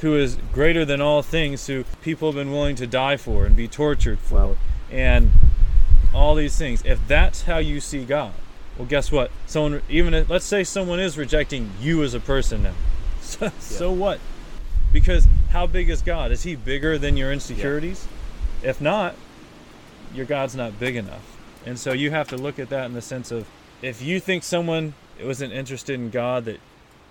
who 0.00 0.16
is 0.16 0.38
greater 0.52 0.84
than 0.84 1.00
all 1.00 1.22
things, 1.22 1.66
who 1.66 1.84
people 2.02 2.28
have 2.28 2.36
been 2.36 2.50
willing 2.50 2.76
to 2.76 2.86
die 2.86 3.16
for 3.16 3.44
and 3.44 3.54
be 3.54 3.68
tortured 3.68 4.18
for, 4.18 4.36
wow. 4.36 4.56
and 4.90 5.30
all 6.14 6.34
these 6.34 6.56
things. 6.56 6.82
If 6.84 7.06
that's 7.06 7.42
how 7.42 7.58
you 7.58 7.80
see 7.80 8.04
God, 8.04 8.32
well, 8.78 8.86
guess 8.86 9.12
what? 9.12 9.30
Someone, 9.46 9.82
even 9.90 10.14
if, 10.14 10.30
let's 10.30 10.46
say 10.46 10.64
someone 10.64 11.00
is 11.00 11.18
rejecting 11.18 11.70
you 11.80 12.02
as 12.02 12.14
a 12.14 12.20
person 12.20 12.62
now. 12.62 12.74
So, 13.20 13.44
yeah. 13.44 13.50
so 13.60 13.92
what? 13.92 14.18
Because 14.92 15.28
how 15.50 15.66
big 15.66 15.88
is 15.88 16.02
God? 16.02 16.32
Is 16.32 16.42
He 16.42 16.56
bigger 16.56 16.98
than 16.98 17.16
your 17.16 17.30
insecurities? 17.32 18.08
Yeah. 18.62 18.70
If 18.70 18.80
not, 18.80 19.14
your 20.12 20.26
God's 20.26 20.56
not 20.56 20.80
big 20.80 20.96
enough. 20.96 21.36
And 21.64 21.78
so 21.78 21.92
you 21.92 22.10
have 22.10 22.28
to 22.28 22.36
look 22.36 22.58
at 22.58 22.70
that 22.70 22.86
in 22.86 22.94
the 22.94 23.02
sense 23.02 23.30
of 23.30 23.46
if 23.82 24.02
you 24.02 24.18
think 24.18 24.42
someone 24.42 24.94
wasn't 25.22 25.52
interested 25.52 25.94
in 25.94 26.10
God, 26.10 26.46
that 26.46 26.60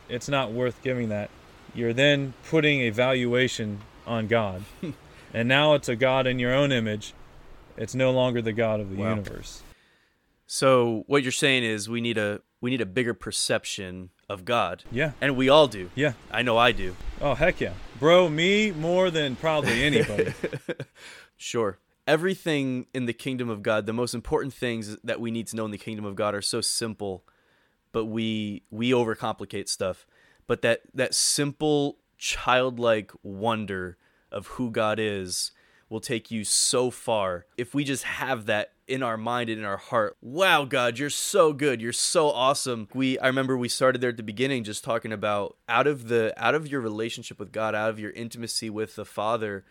it's 0.09 0.27
not 0.27 0.51
worth 0.51 0.81
giving 0.81 1.09
that, 1.09 1.29
you're 1.73 1.93
then 1.93 2.33
putting 2.49 2.81
a 2.81 2.89
valuation 2.89 3.81
on 4.05 4.27
God. 4.27 4.63
and 5.33 5.47
now 5.47 5.73
it's 5.73 5.89
a 5.89 5.95
God 5.95 6.27
in 6.27 6.39
your 6.39 6.53
own 6.53 6.71
image. 6.71 7.13
It's 7.77 7.95
no 7.95 8.11
longer 8.11 8.41
the 8.41 8.53
God 8.53 8.79
of 8.79 8.89
the 8.89 8.97
wow. 8.97 9.09
universe. 9.09 9.63
So 10.47 11.03
what 11.07 11.23
you're 11.23 11.31
saying 11.31 11.63
is 11.63 11.87
we 11.87 12.01
need 12.01 12.17
a 12.17 12.41
we 12.59 12.71
need 12.71 12.81
a 12.81 12.85
bigger 12.85 13.13
perception 13.13 14.09
of 14.27 14.45
God. 14.45 14.83
Yeah. 14.91 15.11
And 15.21 15.37
we 15.37 15.47
all 15.47 15.67
do. 15.67 15.91
Yeah. 15.95 16.13
I 16.31 16.41
know 16.41 16.57
I 16.57 16.71
do. 16.71 16.95
Oh 17.21 17.35
heck 17.35 17.61
yeah. 17.61 17.73
Bro, 17.99 18.29
me 18.29 18.71
more 18.71 19.11
than 19.11 19.35
probably 19.35 19.83
anybody. 19.83 20.33
sure. 21.37 21.77
Everything 22.07 22.87
in 22.93 23.05
the 23.05 23.13
kingdom 23.13 23.49
of 23.49 23.61
God, 23.61 23.85
the 23.85 23.93
most 23.93 24.15
important 24.15 24.53
things 24.53 24.97
that 25.03 25.21
we 25.21 25.29
need 25.29 25.45
to 25.47 25.55
know 25.55 25.65
in 25.65 25.71
the 25.71 25.77
kingdom 25.77 26.03
of 26.03 26.15
God 26.15 26.33
are 26.33 26.41
so 26.41 26.59
simple, 26.61 27.23
but 27.91 28.05
we 28.05 28.63
we 28.71 28.89
overcomplicate 28.89 29.69
stuff 29.69 30.07
but 30.49 30.63
that 30.63 30.81
that 30.95 31.13
simple 31.13 31.99
childlike 32.17 33.11
wonder 33.21 33.97
of 34.31 34.47
who 34.47 34.71
God 34.71 34.99
is 34.99 35.51
will 35.89 35.99
take 35.99 36.31
you 36.31 36.43
so 36.43 36.89
far 36.89 37.45
if 37.55 37.75
we 37.75 37.83
just 37.83 38.03
have 38.03 38.47
that 38.47 38.73
in 38.87 39.03
our 39.03 39.15
mind 39.15 39.51
and 39.51 39.59
in 39.59 39.65
our 39.65 39.77
heart. 39.77 40.17
Wow, 40.21 40.65
God, 40.65 40.97
you're 40.97 41.11
so 41.11 41.53
good. 41.53 41.81
You're 41.81 41.93
so 41.93 42.31
awesome. 42.31 42.87
We 42.95 43.19
I 43.19 43.27
remember 43.27 43.55
we 43.55 43.69
started 43.69 44.01
there 44.01 44.09
at 44.09 44.17
the 44.17 44.23
beginning 44.23 44.63
just 44.63 44.83
talking 44.83 45.13
about 45.13 45.55
out 45.69 45.85
of 45.85 46.07
the 46.07 46.33
out 46.35 46.55
of 46.55 46.67
your 46.67 46.81
relationship 46.81 47.39
with 47.39 47.51
God, 47.51 47.75
out 47.75 47.91
of 47.91 47.99
your 47.99 48.11
intimacy 48.11 48.71
with 48.71 48.95
the 48.95 49.05
Father, 49.05 49.63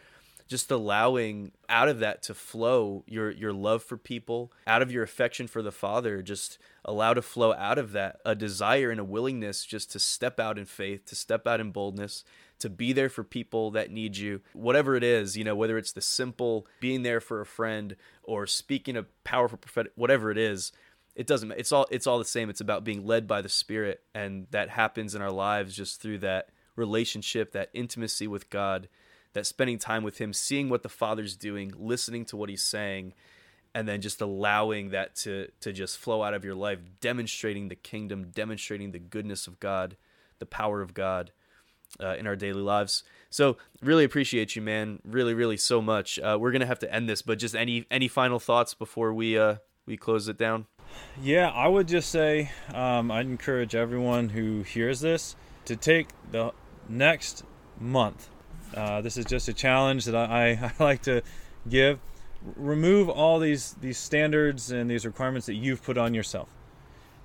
just 0.49 0.71
allowing 0.71 1.53
out 1.69 1.89
of 1.89 2.01
that 2.01 2.23
to 2.23 2.35
flow 2.35 3.05
your 3.07 3.31
your 3.31 3.53
love 3.53 3.83
for 3.83 3.97
people 3.97 4.51
out 4.67 4.83
of 4.83 4.91
your 4.91 5.03
affection 5.03 5.47
for 5.47 5.63
the 5.63 5.71
father 5.71 6.23
just 6.23 6.59
allow 6.85 7.15
to 7.15 7.23
flow 7.23 7.53
out 7.53 7.79
of 7.79 7.93
that 7.93 8.19
a 8.25 8.35
desire 8.35 8.91
and 8.91 8.99
a 8.99 9.05
willingness 9.05 9.65
just 9.65 9.93
to 9.93 9.99
step 9.99 10.41
out 10.41 10.59
in 10.59 10.65
faith 10.65 11.05
to 11.05 11.15
step 11.15 11.47
out 11.47 11.61
in 11.61 11.71
boldness 11.71 12.25
to 12.59 12.69
be 12.69 12.93
there 12.93 13.09
for 13.09 13.23
people 13.23 13.71
that 13.71 13.91
need 13.91 14.17
you. 14.17 14.41
Whatever 14.53 14.97
it 14.97 15.05
is 15.05 15.37
you 15.37 15.45
know 15.45 15.55
whether 15.55 15.79
it's 15.79 15.93
the 15.93 16.01
simple 16.01 16.67
being 16.81 17.03
there 17.03 17.21
for 17.21 17.41
a 17.41 17.47
friend 17.47 17.95
or 18.23 18.47
speaking 18.47 18.97
a 18.97 19.05
powerful 19.25 19.59
prophetic 19.59 19.93
whatever 19.95 20.31
it 20.31 20.39
is 20.39 20.73
it 21.15 21.27
doesn't 21.27 21.53
it's 21.53 21.73
all 21.73 21.87
it's 21.91 22.07
all 22.07 22.19
the 22.19 22.25
same. 22.25 22.49
It's 22.49 22.61
about 22.61 22.85
being 22.85 23.07
led 23.07 23.27
by 23.27 23.43
the 23.43 23.49
spirit 23.49 24.03
and 24.15 24.47
that 24.51 24.71
happens 24.71 25.15
in 25.15 25.23
our 25.23 25.31
lives 25.31 25.77
just 25.77 26.01
through 26.01 26.19
that 26.19 26.49
relationship 26.75 27.53
that 27.53 27.71
intimacy 27.75 28.29
with 28.29 28.49
god 28.51 28.89
that 29.35 29.47
spending 29.47 29.79
time 29.79 30.03
with 30.03 30.19
him, 30.19 30.33
seeing 30.33 30.69
what 30.69 30.83
the 30.83 30.89
Father's 30.89 31.37
doing, 31.37 31.73
listening 31.79 32.25
to 32.27 32.37
what 32.37 32.49
he's 32.49 32.63
saying, 32.63 33.15
and 33.75 33.87
then 33.89 34.01
just 34.01 34.21
allowing 34.21 34.91
that 34.91 35.15
to 35.17 35.49
to 35.61 35.73
just 35.73 35.99
flow 35.99 36.23
out 36.23 36.35
of 36.35 36.45
your 36.45 36.55
life, 36.55 36.79
demonstrating 37.01 37.69
the 37.69 37.77
kingdom, 37.77 38.31
demonstrating 38.35 38.93
the 38.93 38.99
goodness 38.99 39.47
of 39.47 39.61
God, 39.61 39.97
the 40.39 40.47
power 40.47 40.81
of 40.81 40.95
God. 40.95 41.33
uh, 42.01 42.15
in 42.19 42.27
our 42.27 42.37
daily 42.37 42.61
lives. 42.61 43.03
So 43.31 43.57
really 43.83 44.05
appreciate 44.05 44.55
you, 44.55 44.63
man. 44.63 45.01
Really, 45.05 45.35
really 45.35 45.57
so 45.57 45.81
much. 45.81 46.19
Uh, 46.19 46.37
we're 46.39 46.53
gonna 46.53 46.67
have 46.67 46.79
to 46.81 46.95
end 46.95 47.09
this, 47.09 47.23
but 47.23 47.39
just 47.39 47.55
any 47.55 47.87
any 47.91 48.09
final 48.09 48.39
thoughts 48.39 48.75
before 48.75 49.13
we 49.15 49.39
uh, 49.39 49.57
we 49.87 49.97
close 49.97 50.29
it 50.29 50.37
down? 50.39 50.67
Yeah, 51.23 51.49
I 51.49 51.69
would 51.69 51.89
just 51.89 52.11
say 52.11 52.51
um, 52.75 53.11
I'd 53.11 53.27
encourage 53.27 53.75
everyone 53.75 54.31
who 54.31 54.63
hears 54.63 55.01
this 55.01 55.37
to 55.67 55.77
take 55.77 56.09
the 56.31 56.53
next 56.89 57.43
month. 57.81 58.29
Uh, 58.75 59.01
this 59.01 59.17
is 59.17 59.25
just 59.25 59.49
a 59.49 59.53
challenge 59.53 60.05
that 60.05 60.15
I, 60.15 60.51
I 60.81 60.83
like 60.83 61.03
to 61.03 61.23
give. 61.69 61.99
Remove 62.57 63.09
all 63.09 63.41
these 63.41 63.75
these 63.81 63.99
standards 63.99 64.71
and 64.71 64.89
these 64.89 65.05
requirements 65.05 65.47
that 65.47 65.55
you've 65.55 65.83
put 65.83 65.99
on 65.99 66.15
yourself, 66.15 66.49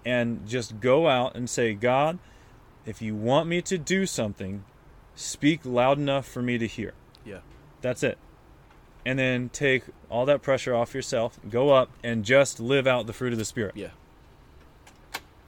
and 0.04 0.48
just 0.48 0.80
go 0.80 1.08
out 1.08 1.36
and 1.36 1.48
say, 1.48 1.76
God, 1.76 2.18
if 2.86 3.02
you 3.02 3.16
want 3.16 3.48
me 3.48 3.62
to 3.62 3.78
do 3.78 4.06
something, 4.06 4.64
speak 5.16 5.62
loud 5.64 5.98
enough 5.98 6.28
for 6.28 6.42
me 6.42 6.58
to 6.58 6.68
hear. 6.68 6.94
Yeah. 7.26 7.40
That's 7.82 8.04
it. 8.04 8.18
And 9.06 9.20
then 9.20 9.50
take 9.50 9.84
all 10.10 10.26
that 10.26 10.42
pressure 10.42 10.74
off 10.74 10.94
yourself, 10.94 11.40
go 11.50 11.72
up 11.72 11.90
and 12.04 12.24
just 12.24 12.60
live 12.60 12.88
out 12.88 13.06
the 13.06 13.14
fruit 13.14 13.34
of 13.34 13.40
the 13.40 13.46
Spirit. 13.46 13.76
Yeah. 13.76 13.90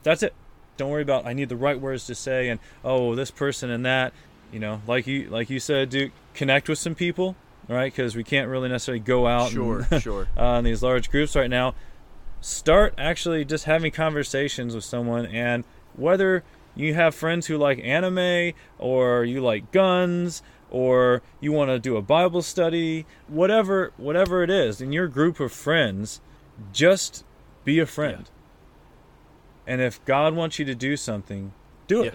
That's 0.02 0.22
it. 0.22 0.34
Don't 0.76 0.90
worry 0.90 1.02
about 1.02 1.26
I 1.26 1.32
need 1.32 1.48
the 1.48 1.56
right 1.56 1.80
words 1.80 2.06
to 2.06 2.14
say 2.14 2.48
and 2.48 2.60
oh 2.84 3.14
this 3.14 3.30
person 3.30 3.70
and 3.70 3.84
that. 3.86 4.12
You 4.52 4.60
know, 4.60 4.80
like 4.86 5.06
you 5.06 5.28
like 5.28 5.50
you 5.50 5.60
said, 5.60 5.90
Duke, 5.90 6.12
connect 6.34 6.68
with 6.68 6.78
some 6.78 6.94
people, 6.94 7.36
right? 7.68 7.92
Because 7.92 8.14
we 8.14 8.24
can't 8.24 8.48
really 8.48 8.68
necessarily 8.68 9.00
go 9.00 9.26
out 9.26 9.50
Sure, 9.50 9.86
and, 9.90 10.02
sure. 10.02 10.28
uh, 10.38 10.56
in 10.58 10.64
these 10.64 10.82
large 10.82 11.10
groups 11.10 11.34
right 11.36 11.50
now. 11.50 11.74
Start 12.40 12.94
actually 12.96 13.44
just 13.44 13.64
having 13.64 13.90
conversations 13.90 14.74
with 14.74 14.84
someone, 14.84 15.26
and 15.26 15.64
whether 15.94 16.44
you 16.76 16.94
have 16.94 17.14
friends 17.14 17.46
who 17.46 17.56
like 17.56 17.80
anime 17.82 18.52
or 18.78 19.24
you 19.24 19.40
like 19.40 19.72
guns 19.72 20.42
or 20.70 21.22
you 21.40 21.50
want 21.52 21.70
to 21.70 21.78
do 21.78 21.96
a 21.96 22.02
Bible 22.02 22.42
study, 22.42 23.06
whatever 23.26 23.92
whatever 23.96 24.42
it 24.42 24.50
is, 24.50 24.80
in 24.80 24.92
your 24.92 25.08
group 25.08 25.40
of 25.40 25.50
friends, 25.52 26.20
just 26.72 27.24
be 27.64 27.78
a 27.80 27.86
friend. 27.86 28.30
And 29.66 29.80
if 29.80 30.04
God 30.04 30.34
wants 30.34 30.58
you 30.58 30.64
to 30.66 30.74
do 30.74 30.96
something, 30.96 31.52
do 31.88 32.02
it. 32.02 32.04
Yeah. 32.06 32.12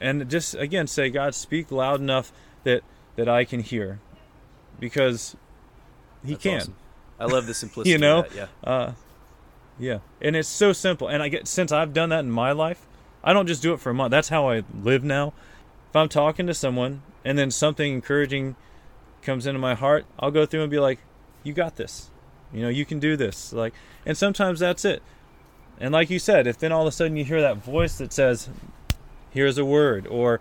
And 0.00 0.28
just 0.30 0.54
again 0.54 0.86
say, 0.86 1.10
God, 1.10 1.34
speak 1.34 1.70
loud 1.70 2.00
enough 2.00 2.32
that 2.64 2.82
that 3.16 3.28
I 3.28 3.44
can 3.44 3.60
hear, 3.60 4.00
because 4.78 5.36
He 6.24 6.32
That's 6.32 6.42
can. 6.42 6.60
awesome. 6.60 6.74
I 7.18 7.24
love 7.24 7.46
the 7.46 7.54
simplicity. 7.62 7.90
You 7.92 7.98
know, 7.98 8.20
of 8.20 8.32
that, 8.32 8.48
yeah. 8.64 8.70
uh, 8.70 8.92
yeah, 9.78 9.98
and 10.20 10.36
it's 10.36 10.48
so 10.48 10.72
simple. 10.72 11.08
And 11.08 11.22
I 11.22 11.28
get 11.28 11.48
since 11.48 11.72
I've 11.72 11.94
done 11.94 12.10
that 12.10 12.20
in 12.20 12.30
my 12.30 12.52
life, 12.52 12.86
I 13.24 13.32
don't 13.32 13.46
just 13.46 13.62
do 13.62 13.72
it 13.72 13.80
for 13.80 13.90
a 13.90 13.94
month. 13.94 14.10
That's 14.10 14.28
how 14.28 14.48
I 14.50 14.64
live 14.82 15.02
now. 15.02 15.32
If 15.90 15.96
I'm 15.96 16.08
talking 16.08 16.46
to 16.46 16.54
someone 16.54 17.02
and 17.24 17.38
then 17.38 17.50
something 17.50 17.92
encouraging 17.92 18.56
comes 19.22 19.46
into 19.46 19.58
my 19.58 19.74
heart, 19.74 20.04
I'll 20.18 20.30
go 20.30 20.44
through 20.46 20.62
and 20.62 20.70
be 20.70 20.78
like, 20.78 20.98
"You 21.42 21.52
got 21.52 21.76
this. 21.76 22.10
You 22.52 22.62
know, 22.62 22.68
you 22.68 22.84
can 22.84 22.98
do 23.00 23.16
this." 23.16 23.52
Like, 23.52 23.72
and 24.04 24.16
sometimes 24.16 24.60
that's 24.60 24.84
it. 24.84 25.02
And 25.78 25.92
like 25.92 26.10
you 26.10 26.18
said, 26.18 26.46
if 26.46 26.58
then 26.58 26.72
all 26.72 26.82
of 26.82 26.88
a 26.88 26.92
sudden 26.92 27.16
you 27.16 27.24
hear 27.24 27.40
that 27.40 27.58
voice 27.58 27.98
that 27.98 28.12
says, 28.12 28.48
"Here's 29.36 29.58
a 29.58 29.64
word," 29.64 30.06
or 30.08 30.40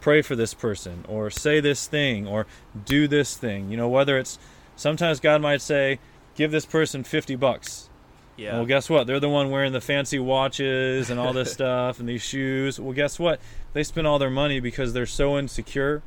pray 0.00 0.22
for 0.22 0.34
this 0.36 0.54
person, 0.54 1.04
or 1.08 1.28
say 1.30 1.60
this 1.60 1.86
thing, 1.86 2.26
or 2.26 2.46
do 2.86 3.06
this 3.08 3.36
thing, 3.36 3.70
you 3.70 3.76
know, 3.76 3.88
whether 3.88 4.16
it's 4.16 4.38
sometimes 4.76 5.20
God 5.20 5.42
might 5.42 5.60
say, 5.60 5.98
"Give 6.36 6.50
this 6.50 6.64
person 6.66 7.04
fifty 7.04 7.34
bucks." 7.36 7.90
Yeah. 8.36 8.54
Well, 8.54 8.66
guess 8.66 8.88
what? 8.88 9.08
They're 9.08 9.18
the 9.18 9.28
one 9.28 9.50
wearing 9.50 9.72
the 9.72 9.80
fancy 9.80 10.20
watches 10.20 11.10
and 11.10 11.18
all 11.18 11.32
this 11.32 11.52
stuff 11.58 11.98
and 11.98 12.08
these 12.08 12.22
shoes. 12.22 12.78
Well, 12.78 12.92
guess 12.92 13.18
what? 13.18 13.40
They 13.72 13.82
spend 13.82 14.06
all 14.06 14.20
their 14.20 14.30
money 14.30 14.60
because 14.60 14.92
they're 14.92 15.06
so 15.06 15.36
insecure 15.36 16.02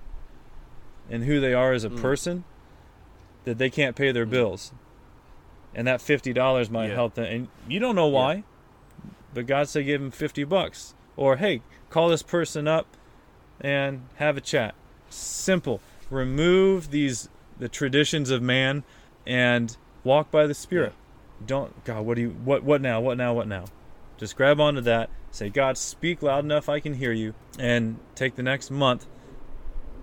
in 1.10 1.24
who 1.24 1.42
they 1.42 1.54
are 1.54 1.74
as 1.74 1.84
a 1.84 1.90
Mm. 1.90 2.02
person 2.02 2.44
that 3.44 3.58
they 3.58 3.70
can't 3.70 3.98
pay 3.98 4.14
their 4.14 4.26
bills. 4.26 4.72
And 5.76 5.86
that 5.88 6.00
fifty 6.02 6.32
dollars 6.32 6.70
might 6.70 6.88
Yeah. 6.88 6.96
help 6.96 7.16
them. 7.16 7.26
And 7.26 7.48
you 7.68 7.80
don't 7.82 7.96
know 7.96 8.08
why, 8.08 8.44
but 9.34 9.46
God 9.46 9.68
said 9.68 9.86
give 9.86 10.00
them 10.00 10.12
fifty 10.12 10.46
bucks. 10.46 10.94
Or 11.18 11.36
hey, 11.36 11.62
call 11.92 12.10
this 12.10 12.24
person 12.24 12.68
up 12.68 12.88
and 13.60 14.02
have 14.16 14.36
a 14.38 14.42
chat. 14.42 14.74
Simple. 15.10 15.80
Remove 16.10 16.90
these 16.90 17.30
the 17.60 17.70
traditions 17.70 18.32
of 18.32 18.42
man 18.42 18.84
and 19.28 19.78
walk 20.04 20.32
by 20.32 20.48
the 20.48 20.54
Spirit 20.56 20.94
don't 21.46 21.84
god 21.84 22.06
what 22.06 22.16
do 22.16 22.22
you 22.22 22.30
what 22.30 22.64
what 22.64 22.82
now 22.82 23.00
what 23.00 23.18
now 23.18 23.34
what 23.34 23.48
now 23.48 23.66
just 24.18 24.36
grab 24.36 24.60
onto 24.60 24.82
that 24.82 25.10
say 25.32 25.50
god 25.50 25.78
speak 25.78 26.22
loud 26.22 26.44
enough 26.44 26.70
i 26.70 26.80
can 26.80 26.94
hear 26.94 27.12
you 27.12 27.34
and 27.58 27.98
take 28.16 28.36
the 28.36 28.44
next 28.44 28.70
month 28.70 29.08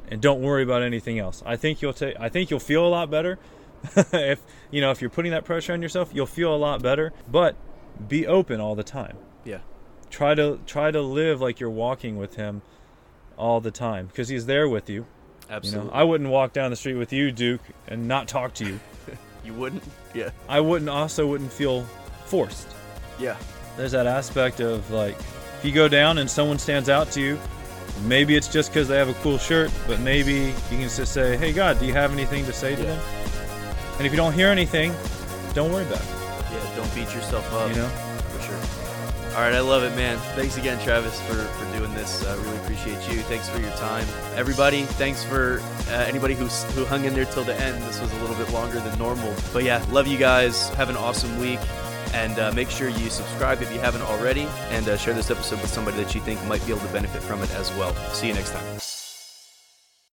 and 0.09 0.21
don't 0.21 0.41
worry 0.41 0.63
about 0.63 0.83
anything 0.83 1.19
else 1.19 1.43
i 1.47 1.57
think 1.57 1.81
you'll 1.83 1.93
take 1.93 2.19
i 2.19 2.29
think 2.29 2.51
you'll 2.51 2.61
feel 2.61 2.87
a 2.87 2.89
lot 2.89 3.11
better 3.11 3.39
if 4.13 4.43
you 4.71 4.81
know 4.81 4.91
if 4.91 5.01
you're 5.01 5.11
putting 5.11 5.31
that 5.31 5.45
pressure 5.45 5.73
on 5.73 5.83
yourself 5.83 6.11
you'll 6.13 6.27
feel 6.27 6.55
a 6.55 6.57
lot 6.57 6.83
better 6.83 7.13
but 7.31 7.57
be 8.09 8.27
open 8.27 8.61
all 8.61 8.75
the 8.75 8.85
time 8.85 9.17
Yeah. 9.45 9.59
Try 10.11 10.35
to 10.35 10.59
try 10.67 10.91
to 10.91 11.01
live 11.03 11.41
like 11.41 11.61
you're 11.61 11.71
walking 11.71 12.17
with 12.17 12.37
him 12.37 12.63
all 13.37 13.61
the 13.61 13.71
time 13.71 14.07
because 14.07 14.29
he's 14.29 14.47
there 14.47 14.69
with 14.69 14.89
you 14.91 14.97
you 15.49 15.55
Absolutely. 15.55 15.91
know 15.91 15.95
i 15.97 16.03
wouldn't 16.03 16.31
walk 16.31 16.53
down 16.53 16.71
the 16.71 16.77
street 16.77 16.95
with 16.95 17.13
you 17.13 17.31
duke 17.31 17.61
and 17.87 18.09
not 18.09 18.27
talk 18.29 18.53
to 18.55 18.65
you 18.67 18.81
you 19.45 19.55
wouldn't? 19.55 19.83
Yeah. 20.15 20.31
i 20.49 20.61
wouldn't 20.61 20.89
also 20.91 21.27
wouldn't 21.27 21.53
feel 21.53 21.83
forced 22.27 22.69
Yeah. 23.19 23.37
there's 23.77 23.93
that 23.93 24.07
aspect 24.07 24.61
of 24.61 24.91
like 24.91 25.17
if 25.59 25.65
you 25.65 25.73
go 25.73 25.89
down 25.89 26.19
and 26.19 26.29
someone 26.31 26.59
stands 26.59 26.89
out 26.89 27.11
to 27.13 27.21
you 27.21 27.39
maybe 28.05 28.37
it's 28.37 28.49
just 28.49 28.71
because 28.71 28.89
they 28.89 28.97
have 28.99 29.09
a 29.09 29.15
cool 29.15 29.39
shirt 29.39 29.71
but 29.87 29.99
maybe 30.01 30.35
you 30.35 30.55
can 30.71 30.83
just 30.89 31.13
say 31.13 31.37
hey 31.37 31.53
god 31.53 31.79
do 31.79 31.87
you 31.87 31.93
have 31.93 32.13
anything 32.13 32.45
to 32.45 32.53
say 32.53 32.75
to 32.75 32.83
Yeah. 32.83 32.89
them 32.95 33.05
and 33.99 34.07
if 34.07 34.13
you 34.13 34.17
don't 34.17 34.33
hear 34.35 34.49
anything 34.49 34.93
don't 35.55 35.73
worry 35.73 35.85
about 35.87 36.01
it 36.01 36.07
Yeah. 36.51 36.77
Don't 36.77 36.95
beat 36.95 37.13
yourself 37.15 37.53
up. 37.55 37.69
you 37.71 37.77
know. 37.77 37.91
All 39.35 39.45
right, 39.45 39.55
I 39.55 39.61
love 39.61 39.85
it, 39.85 39.95
man. 39.95 40.19
Thanks 40.35 40.57
again, 40.57 40.83
Travis, 40.83 41.21
for, 41.23 41.35
for 41.35 41.79
doing 41.79 41.95
this. 41.95 42.27
I 42.27 42.35
really 42.35 42.57
appreciate 42.59 43.09
you. 43.09 43.21
Thanks 43.23 43.49
for 43.49 43.61
your 43.61 43.71
time. 43.73 44.05
Everybody, 44.35 44.83
thanks 44.83 45.23
for 45.23 45.61
uh, 45.89 46.05
anybody 46.09 46.35
who's, 46.35 46.65
who 46.75 46.85
hung 46.85 47.05
in 47.05 47.15
there 47.15 47.25
till 47.27 47.45
the 47.45 47.55
end. 47.61 47.81
This 47.85 48.01
was 48.01 48.13
a 48.15 48.17
little 48.17 48.35
bit 48.37 48.53
longer 48.53 48.81
than 48.81 48.99
normal. 48.99 49.33
But 49.53 49.63
yeah, 49.63 49.85
love 49.91 50.09
you 50.09 50.19
guys. 50.19 50.71
Have 50.71 50.89
an 50.89 50.97
awesome 50.97 51.39
week. 51.39 51.61
And 52.15 52.39
uh, 52.39 52.53
make 52.53 52.71
sure 52.71 52.89
you 52.89 53.11
subscribe 53.11 53.63
if 53.63 53.73
you 53.73 53.79
haven't 53.79 54.03
already. 54.03 54.49
And 54.71 54.89
uh, 54.89 54.97
share 54.97 55.15
this 55.15 55.31
episode 55.31 55.61
with 55.61 55.71
somebody 55.71 55.99
that 55.99 56.15
you 56.15 56.21
think 56.21 56.43
might 56.47 56.65
be 56.67 56.73
able 56.73 56.87
to 56.87 56.93
benefit 56.93 57.23
from 57.23 57.43
it 57.43 57.51
as 57.53 57.71
well. 57.75 57.95
See 58.13 58.27
you 58.29 58.35
next 58.35 58.51
time. 58.51 59.08